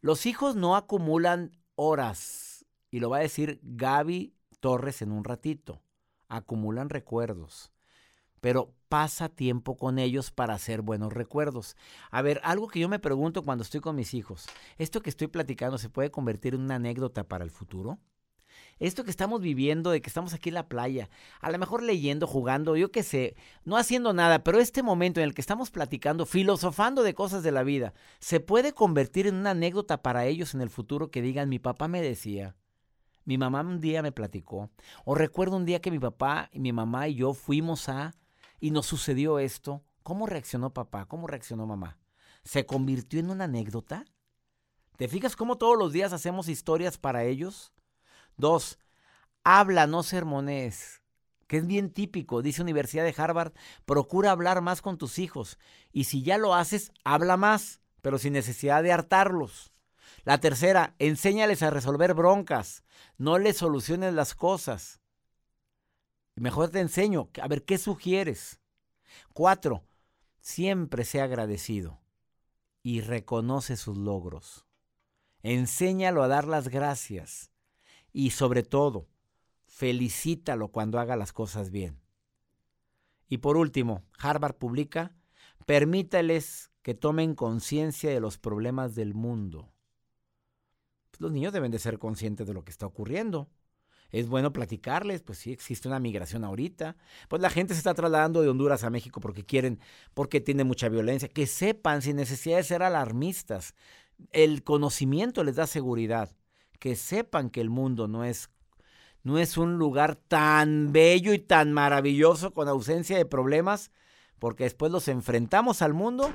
Los 0.00 0.26
hijos 0.26 0.56
no 0.56 0.76
acumulan 0.76 1.52
horas, 1.76 2.66
y 2.90 3.00
lo 3.00 3.10
va 3.10 3.18
a 3.18 3.20
decir 3.20 3.60
Gaby 3.62 4.34
Torres 4.60 5.02
en 5.02 5.12
un 5.12 5.24
ratito. 5.24 5.82
Acumulan 6.28 6.90
recuerdos, 6.90 7.72
pero 8.40 8.74
pasa 8.88 9.28
tiempo 9.28 9.76
con 9.76 9.98
ellos 9.98 10.30
para 10.30 10.54
hacer 10.54 10.82
buenos 10.82 11.12
recuerdos. 11.12 11.76
A 12.10 12.22
ver, 12.22 12.40
algo 12.44 12.68
que 12.68 12.80
yo 12.80 12.88
me 12.88 12.98
pregunto 12.98 13.42
cuando 13.42 13.62
estoy 13.62 13.80
con 13.80 13.96
mis 13.96 14.14
hijos, 14.14 14.46
¿esto 14.78 15.00
que 15.00 15.10
estoy 15.10 15.28
platicando 15.28 15.78
se 15.78 15.90
puede 15.90 16.10
convertir 16.10 16.54
en 16.54 16.62
una 16.62 16.76
anécdota 16.76 17.24
para 17.24 17.44
el 17.44 17.50
futuro? 17.50 17.98
Esto 18.78 19.04
que 19.04 19.10
estamos 19.10 19.40
viviendo, 19.40 19.90
de 19.90 20.00
que 20.00 20.08
estamos 20.08 20.34
aquí 20.34 20.50
en 20.50 20.54
la 20.54 20.68
playa, 20.68 21.08
a 21.40 21.50
lo 21.50 21.58
mejor 21.58 21.82
leyendo, 21.82 22.26
jugando, 22.26 22.76
yo 22.76 22.90
qué 22.90 23.02
sé, 23.02 23.36
no 23.64 23.76
haciendo 23.76 24.12
nada, 24.12 24.44
pero 24.44 24.58
este 24.58 24.82
momento 24.82 25.20
en 25.20 25.24
el 25.24 25.34
que 25.34 25.40
estamos 25.40 25.70
platicando, 25.70 26.26
filosofando 26.26 27.02
de 27.02 27.14
cosas 27.14 27.42
de 27.42 27.52
la 27.52 27.62
vida, 27.62 27.94
se 28.18 28.40
puede 28.40 28.72
convertir 28.72 29.26
en 29.26 29.36
una 29.36 29.50
anécdota 29.50 30.02
para 30.02 30.26
ellos 30.26 30.54
en 30.54 30.60
el 30.60 30.70
futuro 30.70 31.10
que 31.10 31.22
digan, 31.22 31.48
mi 31.48 31.58
papá 31.58 31.88
me 31.88 32.02
decía, 32.02 32.56
mi 33.24 33.38
mamá 33.38 33.60
un 33.60 33.80
día 33.80 34.02
me 34.02 34.12
platicó, 34.12 34.70
o 35.04 35.14
recuerdo 35.14 35.56
un 35.56 35.64
día 35.64 35.80
que 35.80 35.90
mi 35.90 35.98
papá 35.98 36.50
y 36.52 36.60
mi 36.60 36.72
mamá 36.72 37.08
y 37.08 37.16
yo 37.16 37.34
fuimos 37.34 37.88
a, 37.88 38.14
y 38.60 38.70
nos 38.70 38.86
sucedió 38.86 39.38
esto, 39.38 39.82
¿cómo 40.02 40.26
reaccionó 40.26 40.72
papá? 40.72 41.06
¿Cómo 41.06 41.26
reaccionó 41.26 41.66
mamá? 41.66 41.98
¿Se 42.44 42.64
convirtió 42.66 43.20
en 43.20 43.30
una 43.30 43.44
anécdota? 43.44 44.04
¿Te 44.96 45.08
fijas 45.08 45.36
cómo 45.36 45.58
todos 45.58 45.76
los 45.76 45.92
días 45.92 46.12
hacemos 46.12 46.48
historias 46.48 46.96
para 46.96 47.24
ellos? 47.24 47.73
Dos, 48.36 48.78
habla, 49.44 49.86
no 49.86 50.02
sermones, 50.02 51.02
que 51.46 51.58
es 51.58 51.66
bien 51.66 51.90
típico, 51.92 52.42
dice 52.42 52.62
Universidad 52.62 53.04
de 53.04 53.14
Harvard, 53.16 53.52
procura 53.84 54.30
hablar 54.30 54.60
más 54.60 54.82
con 54.82 54.98
tus 54.98 55.18
hijos 55.18 55.58
y 55.92 56.04
si 56.04 56.22
ya 56.22 56.38
lo 56.38 56.54
haces, 56.54 56.92
habla 57.04 57.36
más, 57.36 57.80
pero 58.02 58.18
sin 58.18 58.32
necesidad 58.32 58.82
de 58.82 58.92
hartarlos. 58.92 59.72
La 60.24 60.38
tercera, 60.40 60.94
enséñales 60.98 61.62
a 61.62 61.70
resolver 61.70 62.14
broncas, 62.14 62.82
no 63.18 63.38
les 63.38 63.56
soluciones 63.56 64.14
las 64.14 64.34
cosas. 64.34 65.00
Mejor 66.34 66.70
te 66.70 66.80
enseño, 66.80 67.30
a 67.40 67.46
ver, 67.46 67.64
¿qué 67.64 67.78
sugieres? 67.78 68.60
Cuatro, 69.32 69.84
siempre 70.40 71.04
sea 71.04 71.24
agradecido 71.24 72.00
y 72.82 73.00
reconoce 73.00 73.76
sus 73.76 73.96
logros. 73.96 74.66
Enséñalo 75.42 76.22
a 76.22 76.28
dar 76.28 76.46
las 76.48 76.68
gracias 76.68 77.53
y 78.14 78.30
sobre 78.30 78.62
todo, 78.62 79.08
felicítalo 79.66 80.68
cuando 80.68 81.00
haga 81.00 81.16
las 81.16 81.32
cosas 81.32 81.70
bien. 81.70 82.00
Y 83.28 83.38
por 83.38 83.56
último, 83.56 84.04
Harvard 84.18 84.54
publica, 84.54 85.12
permítales 85.66 86.70
que 86.82 86.94
tomen 86.94 87.34
conciencia 87.34 88.10
de 88.10 88.20
los 88.20 88.38
problemas 88.38 88.94
del 88.94 89.14
mundo. 89.14 89.68
Pues, 91.10 91.20
los 91.20 91.32
niños 91.32 91.52
deben 91.52 91.72
de 91.72 91.80
ser 91.80 91.98
conscientes 91.98 92.46
de 92.46 92.54
lo 92.54 92.64
que 92.64 92.70
está 92.70 92.86
ocurriendo. 92.86 93.50
Es 94.10 94.28
bueno 94.28 94.52
platicarles, 94.52 95.22
pues 95.22 95.38
sí, 95.38 95.50
existe 95.50 95.88
una 95.88 95.98
migración 95.98 96.44
ahorita. 96.44 96.96
Pues 97.28 97.42
la 97.42 97.50
gente 97.50 97.74
se 97.74 97.78
está 97.78 97.94
trasladando 97.94 98.42
de 98.42 98.48
Honduras 98.48 98.84
a 98.84 98.90
México 98.90 99.20
porque 99.20 99.44
quieren, 99.44 99.80
porque 100.14 100.40
tiene 100.40 100.62
mucha 100.62 100.88
violencia. 100.88 101.28
Que 101.28 101.48
sepan, 101.48 102.00
sin 102.00 102.14
necesidad 102.14 102.58
de 102.58 102.62
ser 102.62 102.84
alarmistas. 102.84 103.74
El 104.30 104.62
conocimiento 104.62 105.42
les 105.42 105.56
da 105.56 105.66
seguridad 105.66 106.30
que 106.78 106.96
sepan 106.96 107.50
que 107.50 107.60
el 107.60 107.70
mundo 107.70 108.08
no 108.08 108.24
es, 108.24 108.50
no 109.22 109.38
es 109.38 109.56
un 109.56 109.78
lugar 109.78 110.16
tan 110.16 110.92
bello 110.92 111.32
y 111.32 111.38
tan 111.38 111.72
maravilloso 111.72 112.52
con 112.52 112.68
ausencia 112.68 113.16
de 113.16 113.24
problemas, 113.24 113.90
porque 114.38 114.64
después 114.64 114.92
los 114.92 115.08
enfrentamos 115.08 115.80
al 115.82 115.94
mundo 115.94 116.30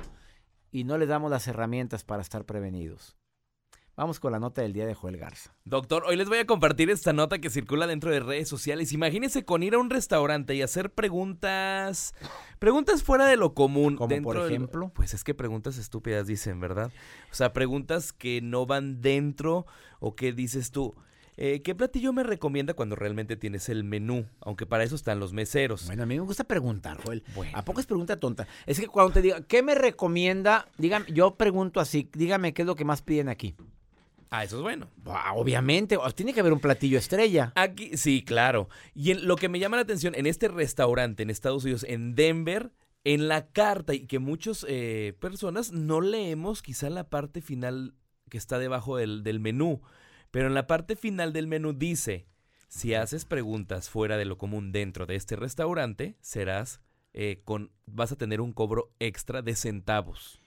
y 0.72 0.84
no 0.84 0.98
les 0.98 1.10
damos 1.10 1.29
las 1.29 1.48
herramientas 1.48 2.03
para 2.03 2.22
estar 2.22 2.46
prevenidos. 2.46 3.18
Vamos 4.00 4.22
con 4.22 4.32
la 4.32 4.39
nota 4.39 4.62
del 4.62 4.72
día 4.72 4.86
de 4.86 4.94
Joel 4.94 5.18
Garza. 5.18 5.53
Doctor, 5.65 6.06
hoy 6.08 6.15
les 6.15 6.29
voy 6.29 6.38
a 6.38 6.46
compartir 6.46 6.89
esta 6.89 7.12
nota 7.12 7.39
que 7.39 7.50
circula 7.50 7.86
dentro 7.86 8.12
de 8.12 8.22
redes 8.22 8.48
sociales. 8.48 8.94
Imagínense 8.94 9.44
con 9.44 9.62
ir 9.62 9.74
a 9.74 9.77
un 9.77 9.89
restaurante 9.89 10.56
y 10.56 10.62
hacer 10.62 10.89
preguntas, 10.89 12.15
preguntas 12.60 13.03
fuera 13.03 13.27
de 13.27 13.36
lo 13.36 13.53
común. 13.53 13.98
Como 13.98 14.22
por 14.22 14.38
ejemplo. 14.38 14.89
pues 14.96 15.13
es 15.13 15.25
que 15.25 15.34
preguntas 15.34 15.77
estúpidas 15.77 16.27
dicen, 16.27 16.62
¿verdad? 16.62 16.94
O 17.29 17.36
sea, 17.36 17.51
preguntas 17.51 18.13
que 18.13 18.39
no 18.41 18.65
van 18.65 19.01
dentro 19.01 19.65
o 20.00 20.15
que 20.15 20.32
dices 20.32 20.72
tú. 20.72 20.96
Eh, 21.36 21.62
¿Qué 21.62 21.75
platillo 21.75 22.13
me 22.13 22.24
recomienda 22.24 22.75
cuando 22.75 22.96
realmente 22.96 23.36
tienes 23.36 23.68
el 23.68 23.84
menú? 23.84 24.27
Aunque 24.39 24.65
para 24.65 24.86
eso 24.86 24.96
están 24.96 25.20
los 25.20 25.34
meseros. 25.34 25.88
Bueno, 25.88 26.03
a 26.03 26.06
mí 26.06 26.15
me 26.15 26.25
gusta 26.25 26.46
preguntar, 26.46 27.03
Joel. 27.03 27.22
¿A 27.51 27.65
poco 27.65 27.82
es 27.82 27.86
pregunta 27.86 28.18
tonta? 28.18 28.48
Es 28.65 28.79
que 28.79 28.88
cuando 28.88 29.12
te 29.12 29.22
diga, 29.22 29.41
¿qué 29.41 29.62
me 29.62 29.75
recomienda? 29.75 30.70
Dígame, 30.77 31.06
yo 31.12 31.36
pregunto 31.36 31.82
así, 31.82 32.10
dígame 32.13 32.53
qué 32.53 32.62
es 32.62 32.65
lo 32.65 32.75
que 32.75 32.86
más 32.86 33.01
piden 33.01 33.27
aquí. 33.27 33.58
Ah, 34.29 34.43
eso 34.43 34.57
es 34.57 34.62
bueno. 34.62 34.89
Obviamente, 35.33 35.98
tiene 36.15 36.33
que 36.33 36.39
haber 36.39 36.53
un 36.53 36.59
platillo 36.59 36.98
estrella. 36.98 37.51
Aquí, 37.55 37.98
sí, 37.98 38.24
claro. 38.24 38.69
Y 38.93 39.13
lo 39.15 39.36
que 39.36 39.50
me 39.50 39.59
llama 39.59 39.77
la 39.77 39.83
atención, 39.83 40.13
en 40.15 40.27
este 40.27 40.48
restaurante 40.48 41.24
en 41.24 41.29
Estados 41.29 41.63
Unidos, 41.63 41.83
en 41.88 42.13
Denver, 42.13 42.71
en 43.03 43.27
la 43.27 43.48
carta, 43.48 43.93
y 43.93 44.05
que 44.05 44.19
muchas 44.19 44.65
eh, 44.69 45.15
personas 45.19 45.71
no 45.71 46.01
leemos 46.01 46.62
quizá 46.62 46.89
la 46.89 47.09
parte 47.09 47.41
final 47.41 47.95
que 48.29 48.38
está 48.38 48.59
debajo 48.59 48.98
del, 48.98 49.24
del 49.24 49.39
menú, 49.39 49.81
pero 50.29 50.48
en 50.48 50.53
la 50.53 50.67
parte 50.67 50.95
final 50.95 51.33
del 51.33 51.48
menú 51.48 51.74
dice, 51.74 52.27
si 52.67 52.93
haces 52.93 53.25
preguntas 53.25 53.89
fuera 53.89 54.17
de 54.17 54.25
lo 54.25 54.38
común 54.38 54.71
dentro 54.71 55.07
de 55.07 55.15
este 55.15 55.36
restaurante, 55.36 56.17
serás 56.21 56.81
eh, 57.13 57.41
con, 57.43 57.71
vas 57.88 58.12
a 58.12 58.15
tener 58.15 58.41
un 58.41 58.53
cobro 58.53 58.93
extra 59.00 59.41
de 59.41 59.55
centavos. 59.55 60.39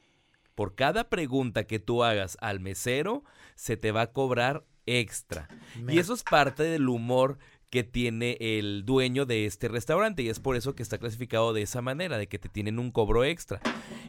Por 0.55 0.75
cada 0.75 1.09
pregunta 1.09 1.65
que 1.65 1.79
tú 1.79 2.05
hagas 2.05 2.37
al 2.41 2.61
mesero, 2.61 3.25
se 3.55 3.77
te 3.77 3.93
va 3.93 4.03
a 4.03 4.13
cobrar 4.13 4.65
extra. 4.87 5.49
Y 5.89 5.99
eso 5.99 6.15
es 6.15 6.23
parte 6.23 6.63
del 6.63 6.89
humor 6.89 7.39
que 7.71 7.85
tiene 7.85 8.37
el 8.39 8.85
dueño 8.85 9.25
de 9.25 9.47
este 9.47 9.67
restaurante 9.69 10.23
y 10.23 10.29
es 10.29 10.41
por 10.41 10.57
eso 10.57 10.75
que 10.75 10.83
está 10.83 10.99
clasificado 10.99 11.55
de 11.55 11.63
esa 11.63 11.81
manera, 11.81 12.19
de 12.19 12.27
que 12.27 12.39
te 12.39 12.51
tienen 12.51 12.79
un 12.79 12.91
cobro 12.91 13.25
extra. 13.25 13.63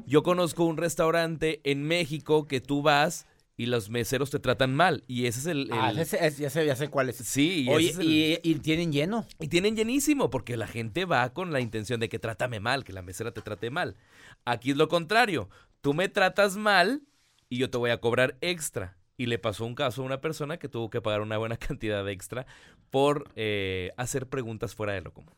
Yo 0.06 0.22
conozco 0.22 0.66
un 0.66 0.76
restaurante 0.76 1.62
en 1.64 1.84
México 1.84 2.46
que 2.46 2.60
tú 2.60 2.82
vas 2.82 3.26
y 3.56 3.68
los 3.68 3.90
meseros 3.90 4.32
te 4.32 4.40
tratan 4.40 4.76
mal. 4.76 5.06
Y 5.08 5.28
ese 5.28 5.40
es 5.40 5.46
el. 5.46 5.70
Ah, 5.72 5.94
ya, 5.94 6.04
sé, 6.04 6.66
ya, 6.66 6.76
sé, 6.76 6.90
cuál 6.90 7.08
es. 7.08 7.18
Sí, 7.18 7.66
y, 7.70 8.40
y, 8.44 8.56
tienen 8.56 8.92
lleno. 8.92 9.26
Y 9.40 9.48
tienen 9.48 9.78
llenísimo, 9.78 10.30
porque 10.30 10.58
la 10.58 10.68
gente 10.68 11.06
va 11.06 11.32
con 11.34 11.54
la 11.54 11.62
intención 11.62 12.00
de 12.00 12.10
que 12.10 12.20
trátame 12.20 12.60
mal, 12.60 12.84
que 12.84 12.92
la 12.92 13.02
mesera 13.02 13.32
te 13.32 13.42
trate 13.42 13.70
mal. 13.70 13.96
Aquí 14.44 14.72
es 14.72 14.78
lo 14.78 14.90
contrario 14.90 15.50
tú 15.84 15.94
me 15.94 16.08
tratas 16.08 16.56
mal 16.56 17.04
y 17.50 17.58
yo 17.58 17.70
te 17.70 17.78
voy 17.78 17.92
a 17.92 18.00
cobrar 18.00 18.38
extra. 18.42 18.98
Y 19.16 19.28
le 19.28 19.38
pasó 19.38 19.66
un 19.66 19.76
caso 19.76 20.02
a 20.02 20.06
una 20.06 20.22
persona 20.22 20.58
que 20.58 20.68
tuvo 20.68 20.90
que 20.90 21.02
pagar 21.02 21.22
una 21.22 21.38
buena 21.38 21.58
cantidad 21.58 22.08
extra 22.10 22.48
por 22.90 23.30
eh, 23.36 23.92
hacer 23.98 24.28
preguntas 24.28 24.74
fuera 24.74 24.94
de 24.94 25.02
lo 25.02 25.14
común. 25.14 25.36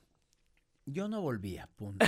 Yo 0.85 1.09
no 1.09 1.19
volvía, 1.19 1.67
punto. 1.75 2.05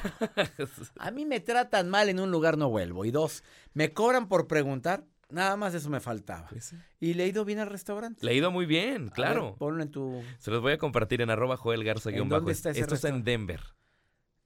a 1.00 1.12
mí 1.12 1.26
me 1.26 1.40
tratan 1.40 1.90
mal 1.90 2.10
en 2.10 2.20
un 2.20 2.30
lugar, 2.30 2.58
no 2.60 2.70
vuelvo. 2.70 3.06
Y 3.06 3.12
dos, 3.12 3.44
me 3.74 3.92
cobran 3.92 4.30
por 4.30 4.48
preguntar. 4.48 5.04
Nada 5.30 5.58
más 5.58 5.74
eso 5.74 5.90
me 5.90 6.00
faltaba. 6.00 6.48
Pues 6.48 6.74
y 7.02 7.16
le 7.16 7.26
he 7.26 7.28
ido 7.28 7.44
bien 7.44 7.60
al 7.60 7.68
restaurante. 7.68 8.26
Le 8.26 8.32
he 8.32 8.36
ido 8.36 8.50
muy 8.50 8.66
bien, 8.66 9.10
claro. 9.10 9.56
ponlo 9.58 9.84
en 9.84 9.92
tu. 9.92 10.24
Se 10.38 10.52
los 10.52 10.62
voy 10.62 10.74
a 10.74 10.78
compartir 10.78 11.22
en 11.22 11.32
arroba 11.32 11.58
Joel 11.58 11.84
Garza. 11.84 12.12
¿En 12.12 12.30
dónde 12.30 12.54
está 12.54 12.70
Esto 12.70 12.96
está 12.96 13.10
en 13.10 13.26
Denver. 13.26 13.60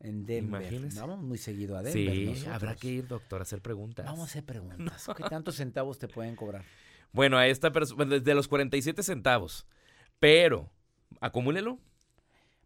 En 0.04 0.26
Denver. 0.26 0.62
Imagínese. 0.62 1.00
Vamos 1.00 1.20
muy 1.20 1.38
seguido 1.38 1.78
a 1.78 1.84
Denver. 1.84 2.16
Sí, 2.16 2.26
nosotros. 2.26 2.54
habrá 2.54 2.76
que 2.76 2.88
ir, 2.88 3.08
doctor, 3.08 3.42
a 3.42 3.44
hacer 3.44 3.62
preguntas. 3.62 4.06
Vamos 4.06 4.22
a 4.22 4.24
hacer 4.26 4.44
preguntas. 4.44 5.08
¿Qué 5.16 5.24
tantos 5.24 5.56
centavos 5.56 6.00
te 6.00 6.08
pueden 6.08 6.36
cobrar? 6.36 6.64
Bueno, 7.12 7.38
a 7.38 7.48
esta 7.48 7.72
persona, 7.72 8.06
desde 8.06 8.34
los 8.34 8.48
47 8.48 9.04
centavos. 9.04 9.68
Pero, 10.20 10.72
acumúlelo. 11.20 11.80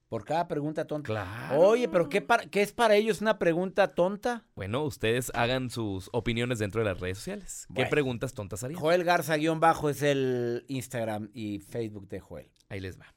Por 0.07 0.23
cada 0.23 0.47
pregunta 0.47 0.85
tonta. 0.85 1.07
Claro. 1.07 1.59
Oye, 1.59 1.89
pero 1.89 2.07
¿qué, 2.07 2.25
qué 2.51 2.61
es 2.61 2.71
para 2.71 2.95
ellos 2.95 3.21
una 3.21 3.39
pregunta 3.39 3.95
tonta? 3.95 4.45
Bueno, 4.55 4.83
ustedes 4.83 5.31
hagan 5.33 5.71
sus 5.71 6.09
opiniones 6.13 6.59
dentro 6.59 6.81
de 6.81 6.85
las 6.85 6.99
redes 6.99 7.17
sociales. 7.17 7.67
¿Qué 7.73 7.85
preguntas 7.87 8.33
tontas 8.33 8.63
harían? 8.63 8.79
Joel 8.79 9.03
Garza 9.03 9.35
guion 9.35 9.59
bajo 9.59 9.89
es 9.89 10.03
el 10.03 10.63
Instagram 10.67 11.31
y 11.33 11.59
Facebook 11.59 12.07
de 12.07 12.19
Joel. 12.19 12.51
Ahí 12.69 12.79
les 12.79 12.99
va. 12.99 13.13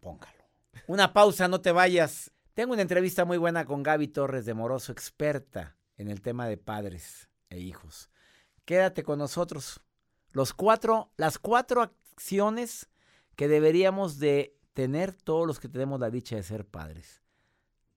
Póngalo. 0.00 0.44
Una 0.86 1.12
pausa, 1.12 1.46
no 1.46 1.60
te 1.60 1.72
vayas. 1.72 2.32
Tengo 2.58 2.72
una 2.72 2.82
entrevista 2.82 3.24
muy 3.24 3.38
buena 3.38 3.64
con 3.66 3.84
Gaby 3.84 4.08
Torres 4.08 4.44
de 4.44 4.52
Moroso, 4.52 4.90
experta 4.90 5.76
en 5.96 6.08
el 6.08 6.20
tema 6.20 6.48
de 6.48 6.56
padres 6.56 7.28
e 7.50 7.60
hijos. 7.60 8.10
Quédate 8.64 9.04
con 9.04 9.20
nosotros. 9.20 9.80
Los 10.32 10.54
cuatro, 10.54 11.12
las 11.16 11.38
cuatro 11.38 11.82
acciones 11.82 12.88
que 13.36 13.46
deberíamos 13.46 14.18
de 14.18 14.56
tener 14.74 15.12
todos 15.12 15.46
los 15.46 15.60
que 15.60 15.68
tenemos 15.68 16.00
la 16.00 16.10
dicha 16.10 16.34
de 16.34 16.42
ser 16.42 16.66
padres. 16.66 17.22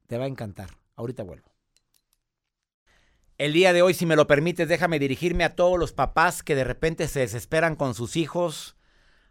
Te 0.05 0.19
va 0.19 0.25
a 0.25 0.27
encantar. 0.27 0.69
Ahorita 0.95 1.23
vuelvo. 1.23 1.51
El 3.39 3.53
día 3.53 3.73
de 3.73 3.81
hoy, 3.81 3.95
si 3.95 4.05
me 4.05 4.15
lo 4.15 4.27
permites, 4.27 4.67
déjame 4.67 4.99
dirigirme 4.99 5.43
a 5.43 5.55
todos 5.55 5.79
los 5.79 5.91
papás 5.91 6.43
que 6.43 6.53
de 6.53 6.65
repente 6.65 7.07
se 7.07 7.21
desesperan 7.21 7.75
con 7.75 7.95
sus 7.95 8.15
hijos, 8.15 8.77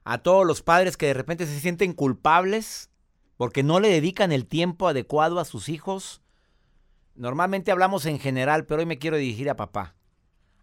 a 0.02 0.18
todos 0.18 0.44
los 0.44 0.62
padres 0.62 0.96
que 0.96 1.06
de 1.06 1.14
repente 1.14 1.46
se 1.46 1.60
sienten 1.60 1.92
culpables 1.92 2.90
porque 3.40 3.62
no 3.62 3.80
le 3.80 3.88
dedican 3.88 4.32
el 4.32 4.44
tiempo 4.44 4.86
adecuado 4.86 5.40
a 5.40 5.46
sus 5.46 5.70
hijos. 5.70 6.20
Normalmente 7.14 7.72
hablamos 7.72 8.04
en 8.04 8.18
general, 8.18 8.66
pero 8.66 8.80
hoy 8.80 8.86
me 8.86 8.98
quiero 8.98 9.16
dirigir 9.16 9.48
a 9.48 9.56
papá. 9.56 9.94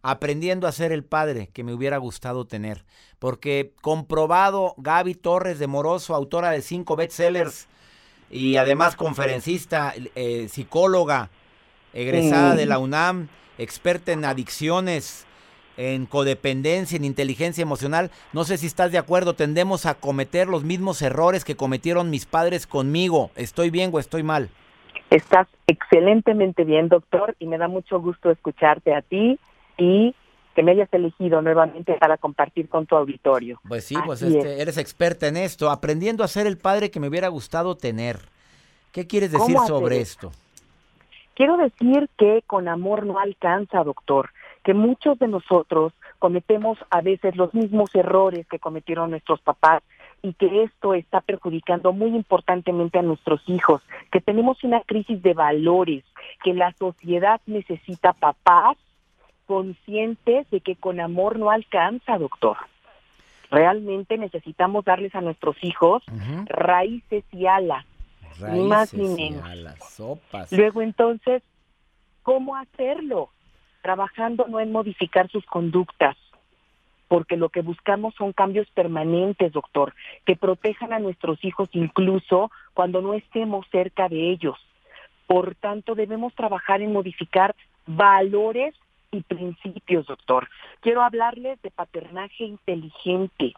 Aprendiendo 0.04 0.68
a 0.68 0.72
ser 0.72 0.92
el 0.92 1.04
padre 1.04 1.50
que 1.52 1.64
me 1.64 1.74
hubiera 1.74 1.98
gustado 1.98 2.46
tener. 2.46 2.86
Porque 3.18 3.74
comprobado, 3.82 4.76
Gaby 4.78 5.16
Torres 5.16 5.58
de 5.58 5.66
Moroso, 5.66 6.14
autora 6.14 6.52
de 6.52 6.62
cinco 6.62 6.96
bestsellers 6.96 7.68
y 8.30 8.58
además 8.58 8.96
conferencista, 8.96 9.96
eh, 10.14 10.48
psicóloga, 10.48 11.32
egresada 11.94 12.54
de 12.54 12.68
la 12.68 12.78
UNAM, 12.78 13.30
experta 13.58 14.12
en 14.12 14.24
adicciones, 14.24 15.26
en 15.78 16.06
codependencia, 16.06 16.98
en 16.98 17.06
inteligencia 17.06 17.62
emocional. 17.62 18.12
No 18.34 18.44
sé 18.44 18.58
si 18.58 18.68
estás 18.68 18.92
de 18.92 18.98
acuerdo, 18.98 19.36
tendemos 19.36 19.86
a 19.86 19.94
cometer 19.96 20.48
los 20.48 20.64
mismos 20.64 21.02
errores 21.02 21.46
que 21.46 21.56
cometieron 21.56 22.10
mis 22.10 22.26
padres 22.26 22.68
conmigo. 22.68 23.32
¿Estoy 23.36 23.70
bien 23.70 23.92
o 23.94 24.00
estoy 24.00 24.24
mal? 24.24 24.50
Estás 25.10 25.48
excelentemente 25.68 26.66
bien, 26.66 26.90
doctor, 26.90 27.36
y 27.40 27.48
me 27.48 27.58
da 27.58 27.68
mucho 27.68 28.00
gusto 28.02 28.30
escucharte 28.30 28.94
a 28.94 29.02
ti 29.02 29.40
y 29.78 30.14
que 30.56 30.64
me 30.64 30.72
hayas 30.72 30.92
elegido 30.92 31.42
nuevamente 31.44 31.94
para 32.00 32.18
compartir 32.18 32.68
con 32.68 32.88
tu 32.88 32.96
auditorio. 32.96 33.62
Pues 33.68 33.86
sí, 33.86 33.96
pues 34.06 34.24
este, 34.24 34.60
eres 34.60 34.80
experta 34.80 35.28
en 35.28 35.38
esto, 35.38 35.70
aprendiendo 35.70 36.24
a 36.24 36.28
ser 36.28 36.48
el 36.48 36.58
padre 36.58 36.90
que 36.90 37.00
me 37.00 37.08
hubiera 37.08 37.28
gustado 37.28 37.78
tener. 37.78 38.18
¿Qué 38.92 39.06
quieres 39.06 39.32
¿Cómo 39.32 39.46
decir 39.46 39.60
sobre 39.68 40.02
esto? 40.02 40.32
Quiero 41.36 41.58
decir 41.58 42.10
que 42.18 42.42
con 42.48 42.68
amor 42.68 43.06
no 43.06 43.20
alcanza, 43.20 43.84
doctor, 43.84 44.32
que 44.68 44.74
muchos 44.74 45.18
de 45.18 45.30
nosotros 45.30 45.94
cometemos 46.20 46.78
a 46.90 47.00
veces 47.00 47.38
los 47.38 47.54
mismos 47.54 47.96
errores 47.96 48.46
que 48.48 48.60
cometieron 48.60 49.12
nuestros 49.12 49.40
papás 49.40 49.82
y 50.22 50.34
que 50.34 50.64
esto 50.64 50.94
está 50.94 51.22
perjudicando 51.22 51.94
muy 51.94 52.10
importantemente 52.10 53.00
a 53.00 53.02
nuestros 53.02 53.40
hijos, 53.48 53.82
que 54.12 54.20
tenemos 54.20 54.62
una 54.66 54.82
crisis 54.82 55.24
de 55.24 55.34
valores, 55.34 56.04
que 56.44 56.54
la 56.54 56.74
sociedad 56.74 57.40
necesita 57.46 58.12
papás 58.12 58.76
conscientes 59.46 60.50
de 60.52 60.60
que 60.60 60.76
con 60.76 61.00
amor 61.00 61.40
no 61.40 61.50
alcanza, 61.50 62.18
doctor. 62.18 62.58
Realmente 63.50 64.18
necesitamos 64.18 64.84
darles 64.84 65.16
a 65.16 65.22
nuestros 65.22 65.56
hijos 65.64 66.04
raíces 66.48 67.24
y 67.32 67.46
alas. 67.46 67.86
Ni 68.52 68.68
más 68.68 68.94
ni 68.94 69.06
y 69.06 69.16
menos. 69.32 69.46
alas, 69.46 69.94
sopas. 69.94 70.52
Luego 70.52 70.82
entonces, 70.82 71.42
¿cómo 72.22 72.58
hacerlo? 72.58 73.30
Trabajando 73.88 74.48
no 74.50 74.60
en 74.60 74.74
modificar 74.74 75.30
sus 75.30 75.46
conductas, 75.46 76.18
porque 77.08 77.38
lo 77.38 77.48
que 77.48 77.62
buscamos 77.62 78.14
son 78.16 78.34
cambios 78.34 78.70
permanentes, 78.72 79.54
doctor, 79.54 79.94
que 80.26 80.36
protejan 80.36 80.92
a 80.92 81.00
nuestros 81.00 81.42
hijos 81.46 81.70
incluso 81.72 82.52
cuando 82.74 83.02
no 83.02 83.14
estemos 83.14 83.66
cerca 83.72 84.10
de 84.10 84.30
ellos. 84.30 84.58
Por 85.26 85.56
tanto, 85.56 85.96
debemos 85.96 86.36
trabajar 86.36 86.82
en 86.82 86.92
modificar 86.92 87.56
valores 87.86 88.76
y 89.12 89.22
principios, 89.22 90.06
doctor. 90.06 90.50
Quiero 90.82 91.02
hablarles 91.02 91.62
de 91.62 91.72
paternaje 91.72 92.44
inteligente, 92.44 93.54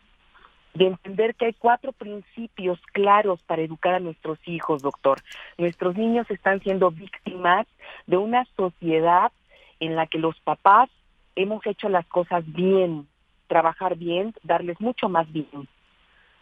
de 0.76 0.86
entender 0.86 1.34
que 1.34 1.46
hay 1.46 1.54
cuatro 1.54 1.92
principios 1.92 2.80
claros 2.94 3.42
para 3.42 3.63
educar 3.63 3.96
a 3.96 4.00
nuestros 4.00 4.38
hijos, 4.48 4.84
doctor. 4.84 5.24
Nuestros 5.58 5.98
niños 5.98 6.30
están 6.30 6.62
siendo 6.62 6.92
víctimas 6.92 7.65
de 8.06 8.18
una 8.18 8.46
sociedad 8.56 9.32
en 9.80 9.96
la 9.96 10.08
que 10.08 10.20
los 10.20 10.39
papás 10.42 10.89
hemos 11.36 11.65
hecho 11.65 11.89
las 11.89 12.06
cosas 12.08 12.44
bien, 12.46 13.08
trabajar 13.48 13.96
bien, 13.96 14.34
darles 14.44 14.80
mucho 14.80 15.10
más 15.10 15.32
bien, 15.32 15.68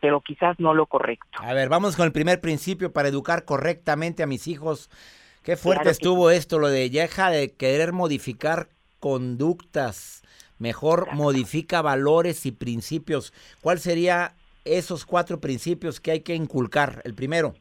pero 0.02 0.22
quizás 0.22 0.60
no 0.60 0.74
lo 0.74 0.86
correcto. 0.86 1.40
A 1.42 1.54
ver, 1.54 1.70
vamos 1.70 1.96
con 1.96 2.06
el 2.06 2.12
primer 2.12 2.42
principio 2.42 2.92
para 2.92 3.10
educar 3.10 3.46
correctamente 3.46 4.24
a 4.24 4.28
mis 4.28 4.48
hijos. 4.48 4.90
Qué 5.44 5.56
fuerte 5.56 5.84
Claro 5.84 5.88
que 5.88 5.92
estuvo 5.92 6.30
esto, 6.32 6.60
lo 6.60 6.68
de 6.68 6.90
deja 6.90 7.30
de 7.30 7.56
querer 7.56 7.94
modificar 7.94 8.68
conductas. 9.00 10.24
Mejor 10.60 11.04
Claro. 11.04 11.18
modifica 11.18 11.82
valores 11.82 12.46
y 12.46 12.52
principios. 12.52 13.34
¿Cuál 13.62 13.80
sería 13.80 14.34
esos 14.66 15.06
cuatro 15.06 15.40
principios 15.40 16.02
que 16.02 16.12
hay 16.12 16.22
que 16.22 16.36
inculcar? 16.36 17.02
El 17.06 17.14
primero. 17.14 17.54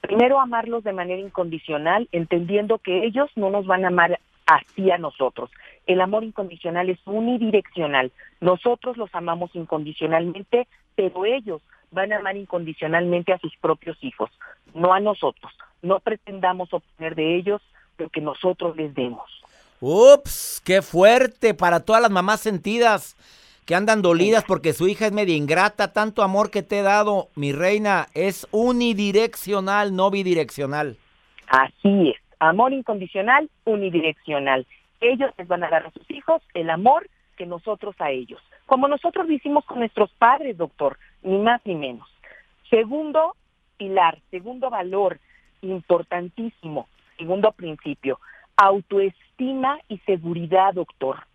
Primero, 0.00 0.40
amarlos 0.40 0.84
de 0.84 0.92
manera 0.92 1.20
incondicional, 1.20 2.08
entendiendo 2.12 2.78
que 2.78 3.04
ellos 3.04 3.30
no 3.36 3.50
nos 3.50 3.66
van 3.66 3.84
a 3.84 3.88
amar 3.88 4.18
así 4.46 4.90
a 4.90 4.98
nosotros. 4.98 5.50
El 5.86 6.00
amor 6.00 6.24
incondicional 6.24 6.88
es 6.90 6.98
unidireccional. 7.04 8.12
Nosotros 8.40 8.96
los 8.96 9.14
amamos 9.14 9.50
incondicionalmente, 9.54 10.66
pero 10.94 11.24
ellos 11.24 11.62
van 11.90 12.12
a 12.12 12.16
amar 12.16 12.36
incondicionalmente 12.36 13.32
a 13.32 13.38
sus 13.38 13.56
propios 13.56 13.96
hijos, 14.02 14.30
no 14.74 14.92
a 14.92 15.00
nosotros. 15.00 15.52
No 15.82 16.00
pretendamos 16.00 16.72
obtener 16.72 17.14
de 17.14 17.36
ellos 17.36 17.62
lo 17.98 18.08
que 18.08 18.20
nosotros 18.20 18.76
les 18.76 18.94
demos. 18.94 19.30
Ups, 19.80 20.62
qué 20.64 20.82
fuerte 20.82 21.54
para 21.54 21.80
todas 21.80 22.02
las 22.02 22.10
mamás 22.10 22.40
sentidas 22.40 23.16
que 23.64 23.74
andan 23.74 24.02
dolidas 24.02 24.44
porque 24.46 24.72
su 24.72 24.88
hija 24.88 25.06
es 25.06 25.12
media 25.12 25.36
ingrata. 25.36 25.92
Tanto 25.92 26.22
amor 26.22 26.50
que 26.50 26.62
te 26.62 26.78
he 26.80 26.82
dado, 26.82 27.28
mi 27.34 27.52
reina, 27.52 28.08
es 28.14 28.46
unidireccional, 28.50 29.94
no 29.94 30.10
bidireccional. 30.10 30.96
Así 31.48 32.10
es, 32.10 32.16
amor 32.38 32.72
incondicional, 32.72 33.50
unidireccional. 33.64 34.66
Ellos 35.00 35.30
les 35.36 35.48
van 35.48 35.64
a 35.64 35.68
dar 35.68 35.86
a 35.86 35.90
sus 35.90 36.10
hijos 36.10 36.42
el 36.54 36.70
amor 36.70 37.08
que 37.36 37.46
nosotros 37.46 37.94
a 37.98 38.10
ellos, 38.10 38.40
como 38.66 38.88
nosotros 38.88 39.26
lo 39.26 39.32
hicimos 39.32 39.64
con 39.64 39.80
nuestros 39.80 40.10
padres, 40.12 40.56
doctor, 40.56 40.98
ni 41.22 41.38
más 41.38 41.60
ni 41.64 41.74
menos. 41.74 42.08
Segundo 42.70 43.36
pilar, 43.76 44.18
segundo 44.30 44.70
valor 44.70 45.18
importantísimo, 45.62 46.88
segundo 47.18 47.52
principio, 47.52 48.20
autoestima 48.56 49.78
y 49.88 49.98
seguridad, 49.98 50.74
doctor. 50.74 51.26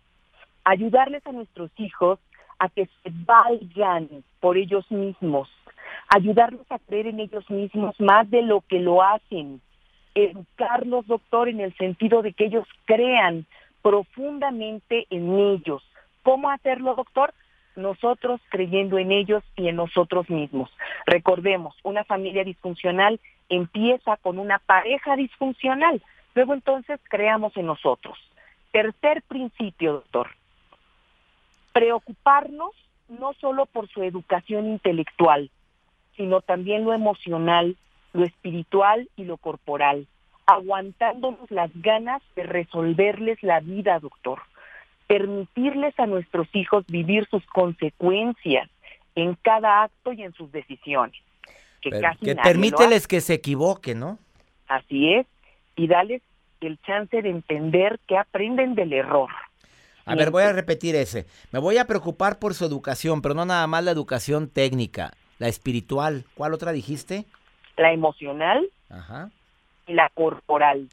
Ayudarles 0.64 1.26
a 1.26 1.32
nuestros 1.32 1.70
hijos 1.76 2.18
a 2.58 2.68
que 2.68 2.86
se 2.86 3.10
valgan 3.26 4.08
por 4.40 4.56
ellos 4.56 4.90
mismos, 4.90 5.48
ayudarlos 6.08 6.70
a 6.70 6.78
creer 6.78 7.08
en 7.08 7.20
ellos 7.20 7.48
mismos 7.50 7.98
más 7.98 8.30
de 8.30 8.42
lo 8.42 8.60
que 8.62 8.78
lo 8.80 9.02
hacen, 9.02 9.60
educarlos, 10.14 11.06
doctor, 11.06 11.48
en 11.48 11.60
el 11.60 11.76
sentido 11.76 12.22
de 12.22 12.32
que 12.32 12.46
ellos 12.46 12.66
crean 12.84 13.46
profundamente 13.82 15.06
en 15.10 15.38
ellos. 15.38 15.82
¿Cómo 16.22 16.50
hacerlo, 16.50 16.94
doctor? 16.94 17.32
Nosotros 17.76 18.40
creyendo 18.50 18.98
en 18.98 19.12
ellos 19.12 19.42
y 19.56 19.68
en 19.68 19.76
nosotros 19.76 20.28
mismos. 20.28 20.70
Recordemos, 21.06 21.76
una 21.82 22.04
familia 22.04 22.44
disfuncional 22.44 23.20
empieza 23.48 24.16
con 24.18 24.38
una 24.38 24.58
pareja 24.58 25.16
disfuncional. 25.16 26.02
Luego 26.34 26.54
entonces 26.54 27.00
creamos 27.08 27.56
en 27.56 27.66
nosotros. 27.66 28.18
Tercer 28.72 29.22
principio, 29.22 29.94
doctor. 29.94 30.28
Preocuparnos 31.72 32.72
no 33.08 33.32
solo 33.34 33.66
por 33.66 33.88
su 33.88 34.02
educación 34.02 34.66
intelectual, 34.66 35.50
sino 36.16 36.40
también 36.40 36.84
lo 36.84 36.92
emocional, 36.92 37.76
lo 38.12 38.24
espiritual 38.24 39.08
y 39.16 39.24
lo 39.24 39.36
corporal, 39.36 40.06
aguantándonos 40.46 41.50
las 41.50 41.70
ganas 41.74 42.22
de 42.36 42.42
resolverles 42.44 43.42
la 43.42 43.60
vida, 43.60 43.98
doctor. 43.98 44.40
Permitirles 45.06 45.98
a 45.98 46.06
nuestros 46.06 46.48
hijos 46.54 46.84
vivir 46.86 47.26
sus 47.30 47.44
consecuencias 47.46 48.68
en 49.14 49.36
cada 49.42 49.84
acto 49.84 50.12
y 50.12 50.22
en 50.22 50.32
sus 50.34 50.50
decisiones. 50.52 51.20
Que, 51.80 51.90
Pero 51.90 52.02
casi 52.02 52.24
que 52.24 52.34
nadie 52.34 52.50
permíteles 52.50 53.08
que 53.08 53.20
se 53.20 53.34
equivoquen, 53.34 54.00
¿no? 54.00 54.18
Así 54.68 55.14
es. 55.14 55.26
y 55.76 55.86
dales 55.86 56.20
el 56.60 56.78
chance 56.82 57.22
de 57.22 57.30
entender 57.30 57.98
que 58.06 58.18
aprenden 58.18 58.74
del 58.74 58.92
error. 58.92 59.30
A 60.04 60.14
ver, 60.14 60.30
voy 60.30 60.42
a 60.42 60.52
repetir 60.52 60.94
ese. 60.94 61.26
Me 61.52 61.58
voy 61.58 61.78
a 61.78 61.86
preocupar 61.86 62.38
por 62.38 62.54
su 62.54 62.64
educación, 62.64 63.22
pero 63.22 63.34
no 63.34 63.44
nada 63.44 63.66
más 63.66 63.84
la 63.84 63.90
educación 63.90 64.48
técnica, 64.48 65.12
la 65.38 65.48
espiritual. 65.48 66.24
¿Cuál 66.34 66.52
otra 66.52 66.72
dijiste? 66.72 67.26
La 67.80 67.92
emocional 67.92 68.68
Ajá. 68.90 69.30
y 69.86 69.94
la 69.94 70.10
corporal. 70.10 70.88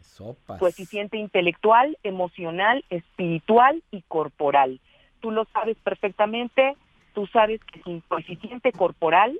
Sopas. 0.00 0.58
Coeficiente 0.58 1.18
intelectual, 1.18 1.96
emocional, 2.02 2.84
espiritual 2.90 3.82
y 3.92 4.02
corporal. 4.02 4.80
Tú 5.20 5.30
lo 5.30 5.44
sabes 5.52 5.76
perfectamente, 5.84 6.76
tú 7.14 7.28
sabes 7.28 7.62
que 7.64 7.80
sin 7.82 8.00
coeficiente 8.00 8.72
corporal 8.72 9.38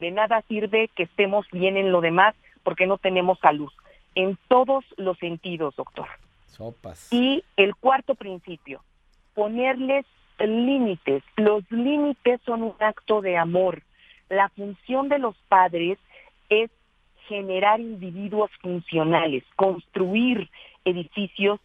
de 0.00 0.10
nada 0.10 0.42
sirve 0.48 0.88
que 0.94 1.02
estemos 1.02 1.46
bien 1.50 1.76
en 1.76 1.92
lo 1.92 2.00
demás 2.00 2.34
porque 2.62 2.86
no 2.86 2.96
tenemos 2.96 3.38
salud. 3.40 3.70
En 4.14 4.38
todos 4.48 4.84
los 4.96 5.18
sentidos, 5.18 5.76
doctor. 5.76 6.08
Sopas. 6.46 7.12
Y 7.12 7.44
el 7.56 7.76
cuarto 7.76 8.14
principio, 8.14 8.82
ponerles 9.34 10.06
límites. 10.38 11.22
Los 11.36 11.70
límites 11.70 12.40
son 12.46 12.62
un 12.62 12.74
acto 12.78 13.20
de 13.20 13.36
amor. 13.36 13.82
La 14.28 14.48
función 14.50 15.08
de 15.08 15.18
los 15.18 15.36
padres 15.48 15.98
es 16.48 16.70
generar 17.28 17.80
individuos 17.80 18.50
funcionales, 18.60 19.44
construir 19.56 20.48
edificios 20.84 21.60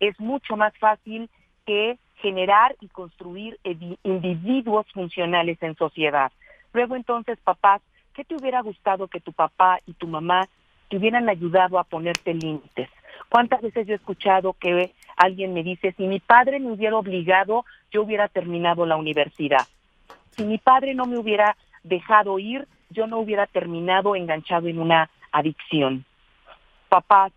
es 0.00 0.18
mucho 0.18 0.56
más 0.56 0.76
fácil 0.78 1.28
que 1.64 1.98
generar 2.16 2.74
y 2.80 2.88
construir 2.88 3.58
individuos 4.02 4.86
funcionales 4.92 5.62
en 5.62 5.76
sociedad. 5.76 6.32
Luego 6.72 6.96
entonces, 6.96 7.38
papás, 7.44 7.82
¿qué 8.14 8.24
te 8.24 8.34
hubiera 8.34 8.62
gustado 8.62 9.08
que 9.08 9.20
tu 9.20 9.32
papá 9.32 9.78
y 9.86 9.92
tu 9.92 10.06
mamá 10.06 10.48
te 10.88 10.96
hubieran 10.96 11.28
ayudado 11.28 11.78
a 11.78 11.84
ponerte 11.84 12.34
límites? 12.34 12.88
¿Cuántas 13.28 13.60
veces 13.62 13.86
yo 13.86 13.92
he 13.92 13.96
escuchado 13.96 14.54
que 14.54 14.92
alguien 15.16 15.54
me 15.54 15.62
dice, 15.62 15.92
si 15.96 16.06
mi 16.06 16.20
padre 16.20 16.58
me 16.58 16.72
hubiera 16.72 16.96
obligado, 16.96 17.64
yo 17.90 18.02
hubiera 18.02 18.28
terminado 18.28 18.86
la 18.86 18.96
universidad? 18.96 19.66
Si 20.30 20.44
mi 20.44 20.58
padre 20.58 20.94
no 20.94 21.06
me 21.06 21.18
hubiera 21.18 21.56
dejado 21.82 22.38
ir, 22.38 22.66
yo 22.90 23.06
no 23.06 23.18
hubiera 23.18 23.46
terminado 23.46 24.14
enganchado 24.16 24.68
en 24.68 24.78
una 24.78 25.10
adicción. 25.32 26.04
Papás, 26.88 27.32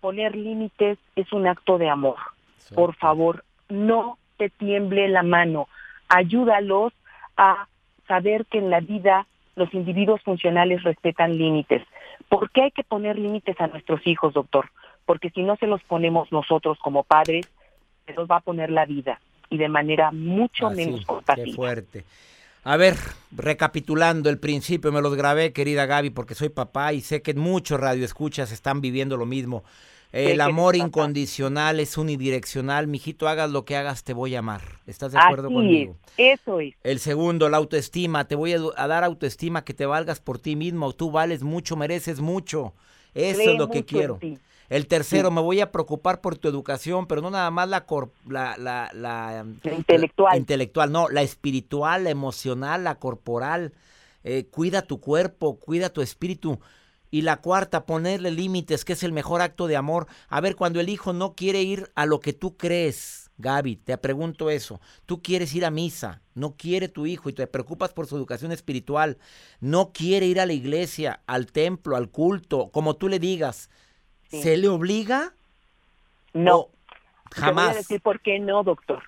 poner 0.00 0.34
límites 0.34 0.98
es 1.16 1.32
un 1.32 1.46
acto 1.46 1.78
de 1.78 1.88
amor. 1.88 2.16
Por 2.74 2.94
favor, 2.96 3.44
no 3.68 4.18
te 4.38 4.48
tiemble 4.50 5.08
la 5.08 5.22
mano. 5.22 5.68
Ayúdalos 6.08 6.92
a 7.36 7.68
saber 8.08 8.46
que 8.46 8.58
en 8.58 8.70
la 8.70 8.80
vida 8.80 9.26
los 9.56 9.72
individuos 9.74 10.22
funcionales 10.22 10.82
respetan 10.82 11.36
límites. 11.36 11.82
¿Por 12.28 12.50
qué 12.50 12.62
hay 12.62 12.70
que 12.70 12.84
poner 12.84 13.18
límites 13.18 13.60
a 13.60 13.66
nuestros 13.66 14.06
hijos, 14.06 14.32
doctor? 14.34 14.70
Porque 15.06 15.30
si 15.30 15.42
no 15.42 15.56
se 15.56 15.66
los 15.66 15.82
ponemos 15.84 16.32
nosotros 16.32 16.78
como 16.78 17.04
padres, 17.04 17.46
se 18.06 18.14
los 18.14 18.28
va 18.28 18.36
a 18.36 18.40
poner 18.40 18.70
la 18.70 18.86
vida 18.86 19.20
y 19.50 19.58
de 19.58 19.68
manera 19.68 20.10
mucho 20.10 20.66
Así, 20.68 20.76
menos 20.76 21.00
Ah, 21.00 21.02
qué 21.02 21.06
compasiva. 21.06 21.56
fuerte. 21.56 22.04
A 22.64 22.78
ver, 22.78 22.96
recapitulando 23.30 24.30
el 24.30 24.38
principio, 24.38 24.90
me 24.90 25.02
los 25.02 25.14
grabé, 25.14 25.52
querida 25.52 25.84
Gaby, 25.84 26.08
porque 26.10 26.34
soy 26.34 26.48
papá 26.48 26.94
y 26.94 27.02
sé 27.02 27.20
que 27.20 27.34
muchos 27.34 27.78
radioescuchas 27.78 28.52
están 28.52 28.80
viviendo 28.80 29.18
lo 29.18 29.26
mismo. 29.26 29.64
El 30.12 30.40
amor 30.40 30.76
incondicional 30.76 31.80
es 31.80 31.98
unidireccional. 31.98 32.86
Mijito, 32.86 33.28
hagas 33.28 33.50
lo 33.50 33.64
que 33.64 33.76
hagas, 33.76 34.04
te 34.04 34.14
voy 34.14 34.36
a 34.36 34.38
amar. 34.38 34.62
¿Estás 34.86 35.12
de 35.12 35.18
acuerdo 35.18 35.48
Así 35.48 35.54
conmigo? 35.56 35.96
es, 36.16 36.40
eso 36.40 36.60
es. 36.60 36.74
El 36.84 37.00
segundo, 37.00 37.48
la 37.48 37.56
autoestima. 37.56 38.26
Te 38.28 38.36
voy 38.36 38.54
a, 38.54 38.86
dar 38.86 39.02
autoestima, 39.02 39.64
que 39.64 39.74
te 39.74 39.86
valgas 39.86 40.20
por 40.20 40.38
ti 40.38 40.54
mismo. 40.54 40.92
Tú 40.92 41.10
vales 41.10 41.42
mucho, 41.42 41.74
mereces 41.74 42.20
mucho. 42.20 42.74
Eso 43.12 43.40
Cree 43.40 43.52
es 43.52 43.58
lo 43.58 43.68
que 43.68 43.84
quiero. 43.84 44.20
El 44.68 44.86
tercero, 44.86 45.28
Sí. 45.28 45.34
me 45.34 45.40
voy 45.40 45.60
a 45.60 45.70
preocupar 45.72 46.20
por 46.20 46.38
tu 46.38 46.48
educación, 46.48 47.06
pero 47.06 47.20
no 47.20 47.30
nada 47.30 47.50
más 47.50 47.68
la, 47.68 47.86
cor- 47.86 48.10
la, 48.26 48.56
la, 48.56 48.90
la, 48.94 49.44
La 49.62 49.74
intelectual. 49.74 50.36
intelectual, 50.36 50.90
no, 50.90 51.08
la 51.08 51.22
espiritual, 51.22 52.04
la 52.04 52.10
emocional, 52.10 52.84
la 52.84 52.94
corporal. 52.96 53.72
Eh, 54.24 54.46
cuida 54.50 54.82
tu 54.82 55.00
cuerpo, 55.00 55.58
cuida 55.58 55.90
tu 55.90 56.00
espíritu. 56.00 56.58
Y 57.10 57.22
la 57.22 57.36
cuarta, 57.36 57.84
ponerle 57.86 58.30
límites, 58.32 58.84
que 58.84 58.94
es 58.94 59.02
el 59.04 59.12
mejor 59.12 59.40
acto 59.40 59.66
de 59.68 59.76
amor. 59.76 60.08
A 60.28 60.40
ver, 60.40 60.56
cuando 60.56 60.80
el 60.80 60.88
hijo 60.88 61.12
no 61.12 61.34
quiere 61.34 61.62
ir 61.62 61.92
a 61.94 62.06
lo 62.06 62.18
que 62.18 62.32
tú 62.32 62.56
crees, 62.56 63.30
Gaby, 63.38 63.76
te 63.76 63.96
pregunto 63.98 64.50
eso. 64.50 64.80
Tú 65.06 65.22
quieres 65.22 65.54
ir 65.54 65.64
a 65.64 65.70
misa, 65.70 66.22
no 66.34 66.56
quiere 66.56 66.88
tu 66.88 67.06
hijo 67.06 67.28
y 67.28 67.32
te 67.32 67.46
preocupas 67.46 67.92
por 67.92 68.06
su 68.08 68.16
educación 68.16 68.50
espiritual. 68.50 69.18
No 69.60 69.92
quiere 69.92 70.26
ir 70.26 70.40
a 70.40 70.46
la 70.46 70.54
iglesia, 70.54 71.20
al 71.26 71.46
templo, 71.52 71.94
al 71.96 72.08
culto, 72.10 72.70
como 72.72 72.96
tú 72.96 73.08
le 73.08 73.20
digas. 73.20 73.70
Sí. 74.34 74.42
¿Se 74.42 74.56
le 74.56 74.68
obliga? 74.68 75.32
No. 76.32 76.66
Te 77.34 77.40
voy 77.40 77.42
a 77.42 77.46
jamás. 77.46 77.76
decir 77.76 78.00
por 78.00 78.20
qué 78.20 78.38
no, 78.38 78.62
doctor. 78.62 79.02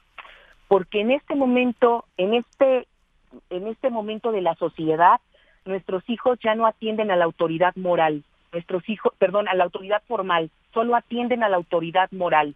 Porque 0.68 1.00
en 1.00 1.10
este 1.10 1.34
momento, 1.34 2.04
en 2.16 2.34
este, 2.34 2.86
en 3.50 3.66
este 3.68 3.90
momento 3.90 4.32
de 4.32 4.42
la 4.42 4.54
sociedad, 4.56 5.20
nuestros 5.64 6.08
hijos 6.08 6.38
ya 6.42 6.54
no 6.54 6.66
atienden 6.66 7.10
a 7.10 7.16
la 7.16 7.24
autoridad 7.24 7.74
moral. 7.76 8.24
Nuestros 8.52 8.88
hijos, 8.88 9.12
perdón, 9.18 9.48
a 9.48 9.54
la 9.54 9.64
autoridad 9.64 10.02
formal, 10.06 10.50
solo 10.72 10.96
atienden 10.96 11.42
a 11.42 11.48
la 11.48 11.56
autoridad 11.56 12.10
moral. 12.12 12.54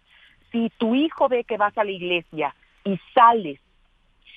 Si 0.51 0.71
tu 0.77 0.95
hijo 0.95 1.29
ve 1.29 1.43
que 1.43 1.57
vas 1.57 1.77
a 1.77 1.83
la 1.83 1.91
iglesia 1.91 2.55
y 2.83 2.99
sales 3.13 3.59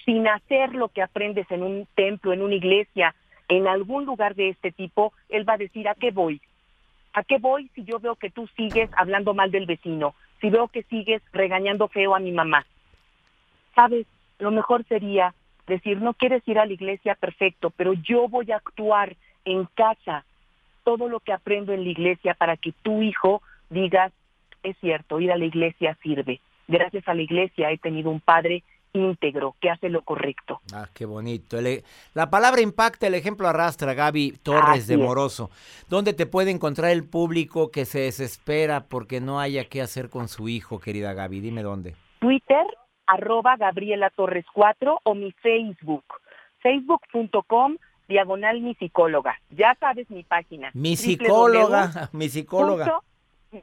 sin 0.05 0.29
hacer 0.29 0.75
lo 0.75 0.89
que 0.89 1.03
aprendes 1.03 1.51
en 1.51 1.63
un 1.63 1.89
templo, 1.95 2.33
en 2.33 2.43
una 2.43 2.55
iglesia, 2.55 3.15
en 3.49 3.67
algún 3.67 4.05
lugar 4.05 4.35
de 4.35 4.51
este 4.51 4.73
tipo, 4.73 5.13
él 5.29 5.49
va 5.49 5.55
a 5.55 5.59
decir, 5.59 5.89
¿a 5.89 5.95
qué 5.95 6.11
voy? 6.11 6.41
¿A 7.15 7.23
qué 7.23 7.39
voy 7.39 7.71
si 7.75 7.85
yo 7.85 8.01
veo 8.01 8.17
que 8.17 8.31
tú 8.31 8.49
sigues 8.57 8.91
hablando 8.97 9.35
mal 9.35 9.53
del 9.53 9.67
vecino? 9.67 10.15
Si 10.41 10.51
veo 10.51 10.67
que 10.69 10.83
sigues 10.83 11.23
regañando 11.33 11.87
feo 11.87 12.15
a 12.15 12.19
mi 12.19 12.33
mamá. 12.33 12.67
Sabes, 13.77 14.07
lo 14.41 14.51
mejor 14.51 14.85
sería 14.85 15.33
decir, 15.69 16.01
no 16.03 16.15
quieres 16.15 16.47
ir 16.47 16.59
a 16.59 16.67
la 16.67 16.73
iglesia, 16.73 17.15
perfecto, 17.15 17.71
pero 17.71 17.93
yo 17.95 18.29
voy 18.29 18.51
a 18.51 18.57
actuar 18.57 19.17
en 19.45 19.67
casa 19.75 20.25
todo 20.83 21.09
lo 21.09 21.21
que 21.21 21.33
aprendo 21.33 21.73
en 21.73 21.85
la 21.85 21.91
iglesia 21.91 22.35
para 22.35 22.57
que 22.57 22.73
tu 22.83 23.01
hijo 23.01 23.43
digas, 23.71 24.13
es 24.65 24.77
cierto, 24.81 25.21
ir 25.21 25.31
a 25.31 25.39
la 25.39 25.45
iglesia 25.45 25.97
sirve. 26.03 26.41
Gracias 26.67 27.07
a 27.07 27.15
la 27.15 27.23
iglesia 27.23 27.71
he 27.71 27.79
tenido 27.79 28.11
un 28.11 28.21
padre 28.21 28.63
íntegro 28.95 29.57
que 29.61 29.69
hace 29.71 29.89
lo 29.91 30.03
correcto. 30.03 30.61
Ah, 30.73 30.89
qué 30.95 31.05
bonito. 31.05 31.59
El- 31.59 31.85
la 32.15 32.31
palabra 32.31 32.63
impacta, 32.63 33.07
el 33.09 33.15
ejemplo 33.15 33.47
arrastra, 33.49 33.93
Gaby 33.93 34.39
Torres 34.43 34.81
Así 34.85 34.87
de 34.89 34.95
es. 34.95 35.01
Moroso. 35.01 35.51
¿Dónde 35.89 36.15
te 36.15 36.27
puede 36.27 36.51
encontrar 36.51 36.93
el 36.93 37.05
público 37.05 37.71
que 37.71 37.85
se 37.85 38.01
desespera 38.01 38.85
porque 38.89 39.21
no 39.21 39.41
haya 39.41 39.65
qué 39.69 39.83
hacer 39.83 40.09
con 40.09 40.29
su 40.29 40.49
hijo, 40.49 40.79
querida 40.81 41.13
Gaby? 41.13 41.41
Dime 41.41 41.63
dónde. 41.63 41.97
Twitter, 42.21 42.65
arroba 43.07 43.57
Gabriela 43.57 44.11
Torres 44.11 44.47
4 44.55 45.01
o 45.03 45.15
mi 45.15 45.33
Facebook, 45.33 46.05
facebook.com 46.63 47.77
diagonal 48.09 48.61
mi 48.61 48.75
psicóloga. 48.77 49.37
Ya 49.51 49.77
sabes 49.81 50.09
mi 50.11 50.23
página. 50.23 50.71
Mi 50.73 50.97
psicóloga, 50.97 52.09
mi 52.13 52.29
psicóloga. 52.29 53.01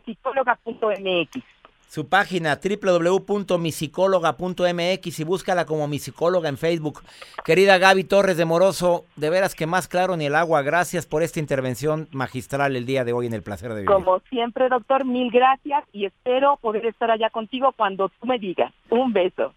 Psicóloga.mx. 0.05 1.43
Su 1.91 2.07
página 2.07 2.57
www.misicóloga.mx 2.63 5.19
y 5.19 5.23
búscala 5.25 5.65
como 5.65 5.89
mi 5.89 5.99
psicóloga 5.99 6.47
en 6.47 6.57
Facebook. 6.57 7.01
Querida 7.43 7.77
Gaby 7.79 8.05
Torres 8.05 8.37
de 8.37 8.45
Moroso, 8.45 9.03
de 9.17 9.29
veras 9.29 9.55
que 9.55 9.65
más 9.65 9.89
claro 9.89 10.15
ni 10.15 10.27
el 10.27 10.35
agua. 10.35 10.61
Gracias 10.61 11.05
por 11.05 11.21
esta 11.21 11.41
intervención 11.41 12.07
magistral 12.13 12.77
el 12.77 12.85
día 12.85 13.03
de 13.03 13.11
hoy 13.11 13.25
en 13.25 13.33
el 13.33 13.43
placer 13.43 13.73
de 13.73 13.81
vivir. 13.81 13.93
Como 13.93 14.21
siempre, 14.29 14.69
doctor, 14.69 15.03
mil 15.03 15.29
gracias 15.31 15.83
y 15.91 16.05
espero 16.05 16.57
poder 16.61 16.85
estar 16.85 17.11
allá 17.11 17.29
contigo 17.29 17.73
cuando 17.75 18.07
tú 18.07 18.25
me 18.25 18.39
digas. 18.39 18.71
Un 18.89 19.11
beso. 19.11 19.53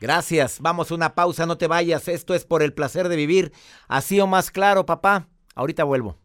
Gracias. 0.00 0.60
Vamos 0.60 0.90
a 0.90 0.94
una 0.96 1.14
pausa, 1.14 1.46
no 1.46 1.56
te 1.56 1.68
vayas. 1.68 2.08
Esto 2.08 2.34
es 2.34 2.44
por 2.44 2.64
el 2.64 2.72
placer 2.72 3.08
de 3.08 3.14
vivir. 3.14 3.52
Así 3.86 4.18
o 4.18 4.26
más 4.26 4.50
claro, 4.50 4.86
papá. 4.86 5.28
Ahorita 5.54 5.84
vuelvo. 5.84 6.16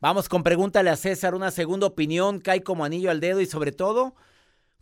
Vamos 0.00 0.28
con 0.28 0.42
pregúntale 0.42 0.90
a 0.90 0.96
César. 0.96 1.36
Una 1.36 1.52
segunda 1.52 1.86
opinión 1.86 2.40
cae 2.40 2.64
como 2.64 2.84
anillo 2.84 3.12
al 3.12 3.20
dedo 3.20 3.40
y 3.40 3.46
sobre 3.46 3.70
todo, 3.70 4.16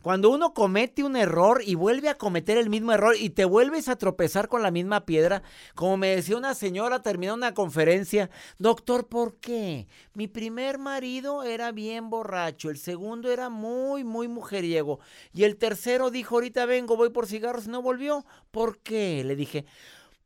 cuando 0.03 0.29
uno 0.29 0.53
comete 0.53 1.03
un 1.03 1.15
error 1.15 1.61
y 1.65 1.75
vuelve 1.75 2.09
a 2.09 2.17
cometer 2.17 2.57
el 2.57 2.69
mismo 2.69 2.91
error 2.91 3.15
y 3.17 3.29
te 3.29 3.45
vuelves 3.45 3.87
a 3.87 3.95
tropezar 3.95 4.49
con 4.49 4.61
la 4.61 4.69
misma 4.69 5.05
piedra, 5.05 5.43
como 5.75 5.95
me 5.95 6.09
decía 6.09 6.35
una 6.35 6.53
señora 6.53 7.01
terminando 7.01 7.37
una 7.37 7.53
conferencia, 7.53 8.29
doctor, 8.59 9.07
¿por 9.07 9.37
qué? 9.37 9.87
Mi 10.13 10.27
primer 10.27 10.77
marido 10.77 11.43
era 11.43 11.71
bien 11.71 12.09
borracho, 12.09 12.69
el 12.69 12.77
segundo 12.77 13.31
era 13.31 13.49
muy, 13.49 14.03
muy 14.03 14.27
mujeriego 14.27 14.99
y 15.33 15.45
el 15.45 15.55
tercero 15.55 16.11
dijo, 16.11 16.35
ahorita 16.35 16.65
vengo, 16.65 16.97
voy 16.97 17.09
por 17.09 17.25
cigarros 17.25 17.67
y 17.67 17.69
no 17.69 17.81
volvió. 17.81 18.25
¿Por 18.51 18.79
qué? 18.79 19.23
Le 19.23 19.37
dije, 19.37 19.65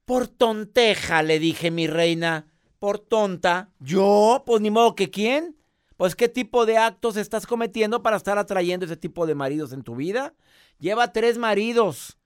por 0.05 0.27
tonteja, 0.27 1.21
le 1.21 1.37
dije, 1.37 1.69
mi 1.69 1.85
reina, 1.85 2.47
por 2.79 2.97
tonta. 2.97 3.69
¿Yo? 3.79 4.41
Pues 4.43 4.59
ni 4.61 4.71
modo 4.71 4.95
que 4.95 5.11
quién. 5.11 5.56
Pues 5.97 6.15
qué 6.15 6.29
tipo 6.29 6.67
de 6.67 6.77
actos 6.77 7.17
estás 7.17 7.47
cometiendo 7.47 8.03
para 8.03 8.17
estar 8.17 8.37
atrayendo 8.37 8.85
ese 8.85 8.97
tipo 8.97 9.25
de 9.25 9.33
maridos 9.33 9.73
en 9.73 9.81
tu 9.81 9.95
vida. 9.95 10.35
Lleva 10.79 11.11
tres 11.11 11.39
maridos 11.39 12.19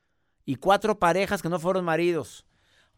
y 0.46 0.56
cuatro 0.56 1.00
parejas 1.00 1.42
que 1.42 1.48
no 1.48 1.58
fueron 1.58 1.86
maridos. 1.86 2.46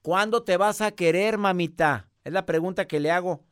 ¿Cuándo 0.02 0.42
te 0.42 0.58
vas 0.58 0.82
a 0.82 0.92
querer, 0.92 1.38
mamita? 1.38 2.10
Es 2.24 2.34
la 2.34 2.48
pregunta 2.48 2.88
que 2.88 3.00
le 3.00 3.12
hago. 3.12 3.44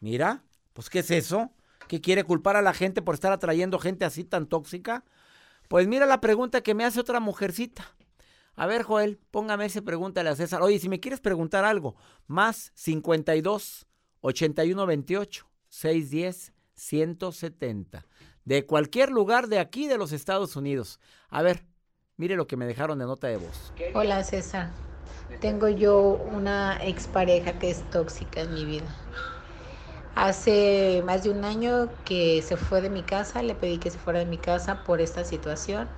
Mira, 0.00 0.44
pues 0.72 0.90
¿qué 0.90 0.98
es 0.98 1.12
eso? 1.12 1.52
¿Que 1.86 2.00
quiere 2.00 2.24
culpar 2.24 2.56
a 2.56 2.62
la 2.62 2.74
gente 2.74 3.02
por 3.02 3.14
estar 3.14 3.30
atrayendo 3.30 3.78
gente 3.78 4.04
así 4.04 4.24
tan 4.24 4.46
tóxica? 4.46 5.04
Pues 5.68 5.86
mira 5.86 6.06
la 6.06 6.20
pregunta 6.20 6.60
que 6.60 6.74
me 6.74 6.84
hace 6.84 6.98
otra 6.98 7.20
mujercita. 7.20 7.94
A 8.56 8.66
ver, 8.66 8.82
Joel, 8.82 9.20
póngame 9.30 9.66
ese 9.66 9.80
pregúntale 9.80 10.28
a 10.28 10.34
César. 10.34 10.60
Oye, 10.60 10.80
si 10.80 10.88
me 10.88 10.98
quieres 10.98 11.20
preguntar 11.20 11.64
algo, 11.64 11.94
más 12.26 12.72
52 12.74 13.86
81 14.22 14.86
28 14.86 15.51
610 15.72 16.52
170. 16.74 18.04
De 18.44 18.66
cualquier 18.66 19.10
lugar 19.10 19.48
de 19.48 19.58
aquí 19.58 19.88
de 19.88 19.96
los 19.96 20.12
Estados 20.12 20.54
Unidos. 20.54 21.00
A 21.30 21.40
ver, 21.40 21.64
mire 22.18 22.36
lo 22.36 22.46
que 22.46 22.58
me 22.58 22.66
dejaron 22.66 22.98
de 22.98 23.06
nota 23.06 23.28
de 23.28 23.38
voz. 23.38 23.72
Hola 23.94 24.22
César, 24.22 24.70
tengo 25.40 25.68
yo 25.68 26.20
una 26.30 26.76
expareja 26.84 27.58
que 27.58 27.70
es 27.70 27.88
tóxica 27.90 28.42
en 28.42 28.52
mi 28.52 28.66
vida. 28.66 28.94
Hace 30.14 31.02
más 31.06 31.22
de 31.22 31.30
un 31.30 31.42
año 31.42 31.88
que 32.04 32.42
se 32.42 32.58
fue 32.58 32.82
de 32.82 32.90
mi 32.90 33.02
casa, 33.02 33.42
le 33.42 33.54
pedí 33.54 33.78
que 33.78 33.90
se 33.90 33.98
fuera 33.98 34.18
de 34.18 34.26
mi 34.26 34.36
casa 34.36 34.84
por 34.84 35.00
esta 35.00 35.24
situación, 35.24 35.88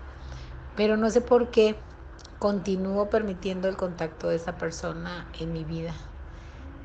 pero 0.76 0.96
no 0.96 1.10
sé 1.10 1.20
por 1.20 1.50
qué 1.50 1.74
continúo 2.38 3.10
permitiendo 3.10 3.68
el 3.68 3.76
contacto 3.76 4.28
de 4.28 4.36
esa 4.36 4.56
persona 4.56 5.28
en 5.40 5.52
mi 5.52 5.64
vida. 5.64 5.94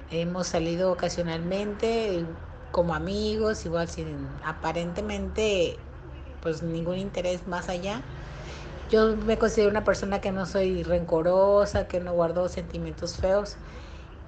Hemos 0.09 0.47
salido 0.47 0.91
ocasionalmente 0.91 2.25
como 2.71 2.93
amigos, 2.95 3.65
igual 3.65 3.89
sin 3.89 4.39
aparentemente 4.43 5.77
pues 6.41 6.63
ningún 6.63 6.97
interés 6.97 7.47
más 7.47 7.69
allá. 7.69 8.01
Yo 8.89 9.15
me 9.17 9.37
considero 9.37 9.69
una 9.69 9.83
persona 9.83 10.21
que 10.21 10.31
no 10.31 10.45
soy 10.45 10.83
rencorosa, 10.83 11.87
que 11.87 11.99
no 11.99 12.13
guardo 12.13 12.49
sentimientos 12.49 13.17
feos 13.17 13.57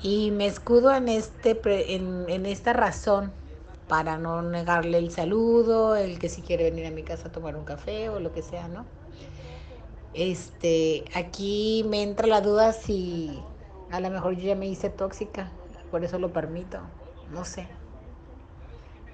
y 0.02 0.32
me 0.32 0.48
escudo 0.48 0.94
en, 0.94 1.10
este, 1.10 1.60
en, 1.96 2.26
en 2.30 2.46
esta 2.46 2.74
razón 2.74 3.34
para 3.88 4.18
no 4.18 4.42
negarle 4.42 4.98
el 5.00 5.12
saludo, 5.12 5.96
el 5.96 6.20
que 6.20 6.30
si 6.30 6.42
quiere 6.44 6.66
venir 6.66 6.86
a 6.86 6.92
mi 6.92 7.04
casa 7.04 7.28
a 7.30 7.32
tomar 7.32 7.56
un 7.56 7.66
café 7.66 8.10
o 8.10 8.20
lo 8.20 8.32
que 8.32 8.42
sea, 8.42 8.68
¿no? 8.68 8.86
Este, 10.14 11.06
aquí 11.14 11.86
me 11.88 12.04
entra 12.04 12.28
la 12.28 12.42
duda 12.42 12.74
si 12.74 13.48
a 13.90 14.00
lo 14.00 14.10
mejor 14.10 14.36
yo 14.36 14.44
ya 14.44 14.56
me 14.56 14.68
hice 14.68 14.90
tóxica, 14.90 15.52
por 15.90 16.04
eso 16.04 16.20
lo 16.20 16.34
permito, 16.34 16.80
no 17.32 17.46
sé. 17.46 17.68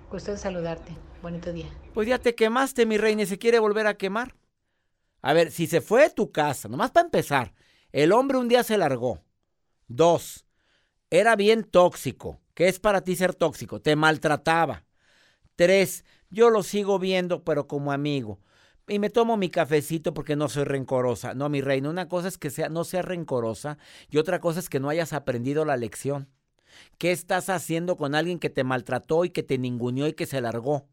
Gusto 0.09 0.37
saludarte, 0.37 0.93
bonito 1.21 1.51
día. 1.51 1.67
Pues 1.93 2.07
ya 2.07 2.17
te 2.17 2.33
quemaste, 2.33 2.85
mi 2.85 2.97
reina, 2.97 3.23
y 3.23 3.25
se 3.25 3.37
quiere 3.37 3.59
volver 3.59 3.87
a 3.87 3.97
quemar. 3.97 4.35
A 5.21 5.33
ver, 5.33 5.51
si 5.51 5.67
se 5.67 5.81
fue 5.81 6.03
de 6.03 6.09
tu 6.11 6.31
casa, 6.31 6.69
nomás 6.69 6.91
para 6.91 7.05
empezar, 7.05 7.53
el 7.91 8.13
hombre 8.13 8.37
un 8.37 8.47
día 8.47 8.63
se 8.63 8.77
largó. 8.77 9.21
Dos, 9.87 10.45
era 11.09 11.35
bien 11.35 11.65
tóxico. 11.65 12.39
¿Qué 12.53 12.69
es 12.69 12.79
para 12.79 13.01
ti 13.01 13.17
ser 13.17 13.35
tóxico? 13.35 13.81
Te 13.81 13.97
maltrataba. 13.97 14.85
Tres, 15.57 16.05
yo 16.29 16.49
lo 16.49 16.63
sigo 16.63 16.99
viendo, 16.99 17.43
pero 17.43 17.67
como 17.67 17.91
amigo. 17.91 18.39
Y 18.87 18.99
me 18.99 19.09
tomo 19.09 19.35
mi 19.35 19.49
cafecito 19.49 20.13
porque 20.13 20.37
no 20.37 20.47
soy 20.47 20.63
rencorosa. 20.63 21.33
No, 21.33 21.49
mi 21.49 21.59
reina, 21.59 21.89
una 21.89 22.07
cosa 22.07 22.29
es 22.29 22.37
que 22.37 22.49
sea, 22.49 22.69
no 22.69 22.85
seas 22.85 23.03
rencorosa 23.03 23.77
y 24.09 24.17
otra 24.17 24.39
cosa 24.39 24.61
es 24.61 24.69
que 24.69 24.79
no 24.79 24.87
hayas 24.87 25.11
aprendido 25.11 25.65
la 25.65 25.75
lección. 25.75 26.29
¿Qué 26.97 27.11
estás 27.11 27.49
haciendo 27.49 27.97
con 27.97 28.15
alguien 28.15 28.39
que 28.39 28.49
te 28.49 28.63
maltrató 28.63 29.25
y 29.25 29.29
que 29.29 29.43
te 29.43 29.57
ninguneó 29.57 30.07
y 30.07 30.13
que 30.13 30.25
se 30.25 30.41
largó? 30.41 30.87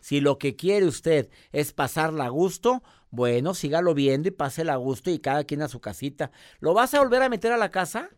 Si 0.00 0.20
lo 0.20 0.38
que 0.38 0.54
quiere 0.54 0.86
usted 0.86 1.30
es 1.52 1.72
pasarla 1.72 2.26
a 2.26 2.28
gusto, 2.28 2.82
bueno, 3.10 3.54
sígalo 3.54 3.94
viendo 3.94 4.28
y 4.28 4.32
pásela 4.32 4.74
a 4.74 4.76
gusto 4.76 5.10
y 5.10 5.18
cada 5.18 5.44
quien 5.44 5.62
a 5.62 5.68
su 5.68 5.80
casita. 5.80 6.30
¿Lo 6.60 6.74
vas 6.74 6.92
a 6.92 6.98
volver 6.98 7.22
a 7.22 7.28
meter 7.28 7.52
a 7.52 7.56
la 7.56 7.70
casa? 7.70 8.10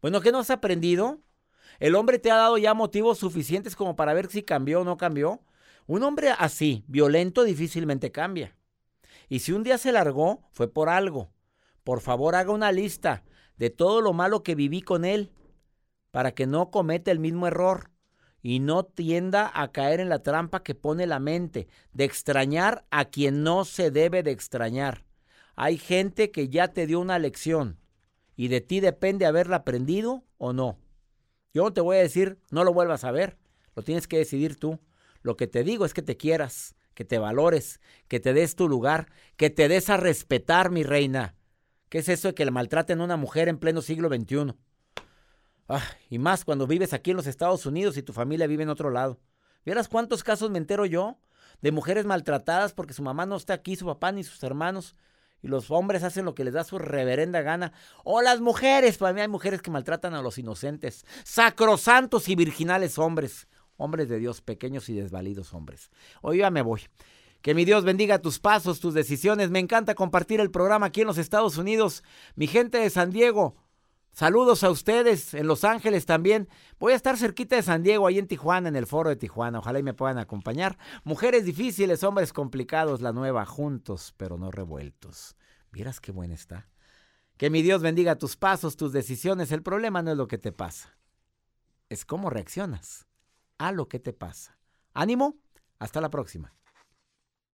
Bueno, 0.00 0.20
¿qué 0.20 0.32
no 0.32 0.38
has 0.38 0.50
aprendido? 0.50 1.20
El 1.78 1.94
hombre 1.94 2.18
te 2.18 2.30
ha 2.30 2.36
dado 2.36 2.58
ya 2.58 2.74
motivos 2.74 3.18
suficientes 3.18 3.76
como 3.76 3.96
para 3.96 4.14
ver 4.14 4.30
si 4.30 4.42
cambió 4.42 4.80
o 4.80 4.84
no 4.84 4.96
cambió. 4.96 5.42
Un 5.86 6.02
hombre 6.04 6.30
así, 6.38 6.84
violento, 6.86 7.44
difícilmente 7.44 8.10
cambia. 8.10 8.56
Y 9.28 9.40
si 9.40 9.52
un 9.52 9.62
día 9.62 9.78
se 9.78 9.92
largó, 9.92 10.48
fue 10.52 10.72
por 10.72 10.88
algo. 10.88 11.32
Por 11.84 12.00
favor, 12.00 12.34
haga 12.34 12.52
una 12.52 12.72
lista 12.72 13.24
de 13.56 13.70
todo 13.70 14.00
lo 14.00 14.12
malo 14.12 14.42
que 14.42 14.54
viví 14.54 14.80
con 14.80 15.04
él 15.04 15.32
para 16.18 16.32
que 16.32 16.48
no 16.48 16.72
cometa 16.72 17.12
el 17.12 17.20
mismo 17.20 17.46
error 17.46 17.92
y 18.42 18.58
no 18.58 18.82
tienda 18.82 19.52
a 19.54 19.70
caer 19.70 20.00
en 20.00 20.08
la 20.08 20.18
trampa 20.20 20.64
que 20.64 20.74
pone 20.74 21.06
la 21.06 21.20
mente 21.20 21.68
de 21.92 22.02
extrañar 22.02 22.84
a 22.90 23.04
quien 23.04 23.44
no 23.44 23.64
se 23.64 23.92
debe 23.92 24.24
de 24.24 24.32
extrañar. 24.32 25.04
Hay 25.54 25.78
gente 25.78 26.32
que 26.32 26.48
ya 26.48 26.72
te 26.72 26.88
dio 26.88 26.98
una 26.98 27.20
lección 27.20 27.78
y 28.34 28.48
de 28.48 28.60
ti 28.60 28.80
depende 28.80 29.26
haberla 29.26 29.58
aprendido 29.58 30.24
o 30.38 30.52
no. 30.52 30.76
Yo 31.54 31.72
te 31.72 31.82
voy 31.82 31.98
a 31.98 32.00
decir 32.00 32.40
no 32.50 32.64
lo 32.64 32.74
vuelvas 32.74 33.04
a 33.04 33.12
ver, 33.12 33.38
lo 33.76 33.84
tienes 33.84 34.08
que 34.08 34.18
decidir 34.18 34.56
tú. 34.56 34.80
Lo 35.22 35.36
que 35.36 35.46
te 35.46 35.62
digo 35.62 35.84
es 35.84 35.94
que 35.94 36.02
te 36.02 36.16
quieras, 36.16 36.74
que 36.94 37.04
te 37.04 37.20
valores, 37.20 37.80
que 38.08 38.18
te 38.18 38.32
des 38.32 38.56
tu 38.56 38.68
lugar, 38.68 39.06
que 39.36 39.50
te 39.50 39.68
des 39.68 39.88
a 39.88 39.96
respetar, 39.96 40.72
mi 40.72 40.82
reina. 40.82 41.36
¿Qué 41.88 41.98
es 41.98 42.08
eso 42.08 42.26
de 42.26 42.34
que 42.34 42.44
le 42.44 42.50
maltraten 42.50 43.00
a 43.00 43.04
una 43.04 43.16
mujer 43.16 43.48
en 43.48 43.58
pleno 43.58 43.82
siglo 43.82 44.08
XXI? 44.08 44.56
Ah, 45.68 45.84
y 46.08 46.18
más 46.18 46.44
cuando 46.44 46.66
vives 46.66 46.94
aquí 46.94 47.10
en 47.10 47.18
los 47.18 47.26
Estados 47.26 47.66
Unidos 47.66 47.96
y 47.96 48.02
tu 48.02 48.12
familia 48.12 48.46
vive 48.46 48.62
en 48.62 48.70
otro 48.70 48.90
lado. 48.90 49.20
¿Vieras 49.64 49.88
cuántos 49.88 50.24
casos 50.24 50.50
me 50.50 50.58
entero 50.58 50.86
yo? 50.86 51.18
De 51.60 51.72
mujeres 51.72 52.06
maltratadas 52.06 52.72
porque 52.72 52.94
su 52.94 53.02
mamá 53.02 53.26
no 53.26 53.36
está 53.36 53.52
aquí, 53.52 53.76
su 53.76 53.84
papá 53.84 54.10
ni 54.12 54.24
sus 54.24 54.42
hermanos. 54.42 54.96
Y 55.42 55.48
los 55.48 55.70
hombres 55.70 56.02
hacen 56.02 56.24
lo 56.24 56.34
que 56.34 56.42
les 56.42 56.54
da 56.54 56.64
su 56.64 56.78
reverenda 56.78 57.42
gana. 57.42 57.72
O 58.02 58.22
las 58.22 58.40
mujeres, 58.40 58.96
para 58.96 59.12
mí 59.12 59.20
hay 59.20 59.28
mujeres 59.28 59.62
que 59.62 59.70
maltratan 59.70 60.14
a 60.14 60.22
los 60.22 60.38
inocentes. 60.38 61.04
Sacrosantos 61.24 62.28
y 62.28 62.34
virginales 62.34 62.98
hombres. 62.98 63.46
Hombres 63.76 64.08
de 64.08 64.18
Dios, 64.18 64.40
pequeños 64.40 64.88
y 64.88 64.94
desvalidos 64.94 65.52
hombres. 65.52 65.90
Hoy 66.22 66.38
ya 66.38 66.50
me 66.50 66.62
voy. 66.62 66.80
Que 67.42 67.54
mi 67.54 67.64
Dios 67.64 67.84
bendiga 67.84 68.20
tus 68.20 68.40
pasos, 68.40 68.80
tus 68.80 68.94
decisiones. 68.94 69.50
Me 69.50 69.60
encanta 69.60 69.94
compartir 69.94 70.40
el 70.40 70.50
programa 70.50 70.86
aquí 70.86 71.02
en 71.02 71.06
los 71.06 71.18
Estados 71.18 71.56
Unidos. 71.56 72.02
Mi 72.34 72.48
gente 72.48 72.78
de 72.78 72.90
San 72.90 73.10
Diego, 73.10 73.54
Saludos 74.18 74.64
a 74.64 74.70
ustedes 74.70 75.32
en 75.32 75.46
Los 75.46 75.62
Ángeles 75.62 76.04
también. 76.04 76.48
Voy 76.80 76.92
a 76.92 76.96
estar 76.96 77.16
cerquita 77.16 77.54
de 77.54 77.62
San 77.62 77.84
Diego, 77.84 78.04
ahí 78.04 78.18
en 78.18 78.26
Tijuana, 78.26 78.68
en 78.68 78.74
el 78.74 78.88
foro 78.88 79.10
de 79.10 79.14
Tijuana. 79.14 79.60
Ojalá 79.60 79.78
y 79.78 79.84
me 79.84 79.94
puedan 79.94 80.18
acompañar. 80.18 80.76
Mujeres 81.04 81.44
difíciles, 81.44 82.02
hombres 82.02 82.32
complicados, 82.32 83.00
la 83.00 83.12
nueva, 83.12 83.46
juntos, 83.46 84.14
pero 84.16 84.36
no 84.36 84.50
revueltos. 84.50 85.36
Vieras 85.70 86.00
qué 86.00 86.10
buena 86.10 86.34
está. 86.34 86.68
Que 87.36 87.48
mi 87.48 87.62
Dios 87.62 87.80
bendiga 87.80 88.18
tus 88.18 88.34
pasos, 88.34 88.76
tus 88.76 88.92
decisiones. 88.92 89.52
El 89.52 89.62
problema 89.62 90.02
no 90.02 90.10
es 90.10 90.16
lo 90.16 90.26
que 90.26 90.38
te 90.38 90.50
pasa, 90.50 90.98
es 91.88 92.04
cómo 92.04 92.28
reaccionas 92.28 93.06
a 93.56 93.70
lo 93.70 93.86
que 93.86 94.00
te 94.00 94.12
pasa. 94.12 94.58
Ánimo, 94.94 95.36
hasta 95.78 96.00
la 96.00 96.10
próxima. 96.10 96.57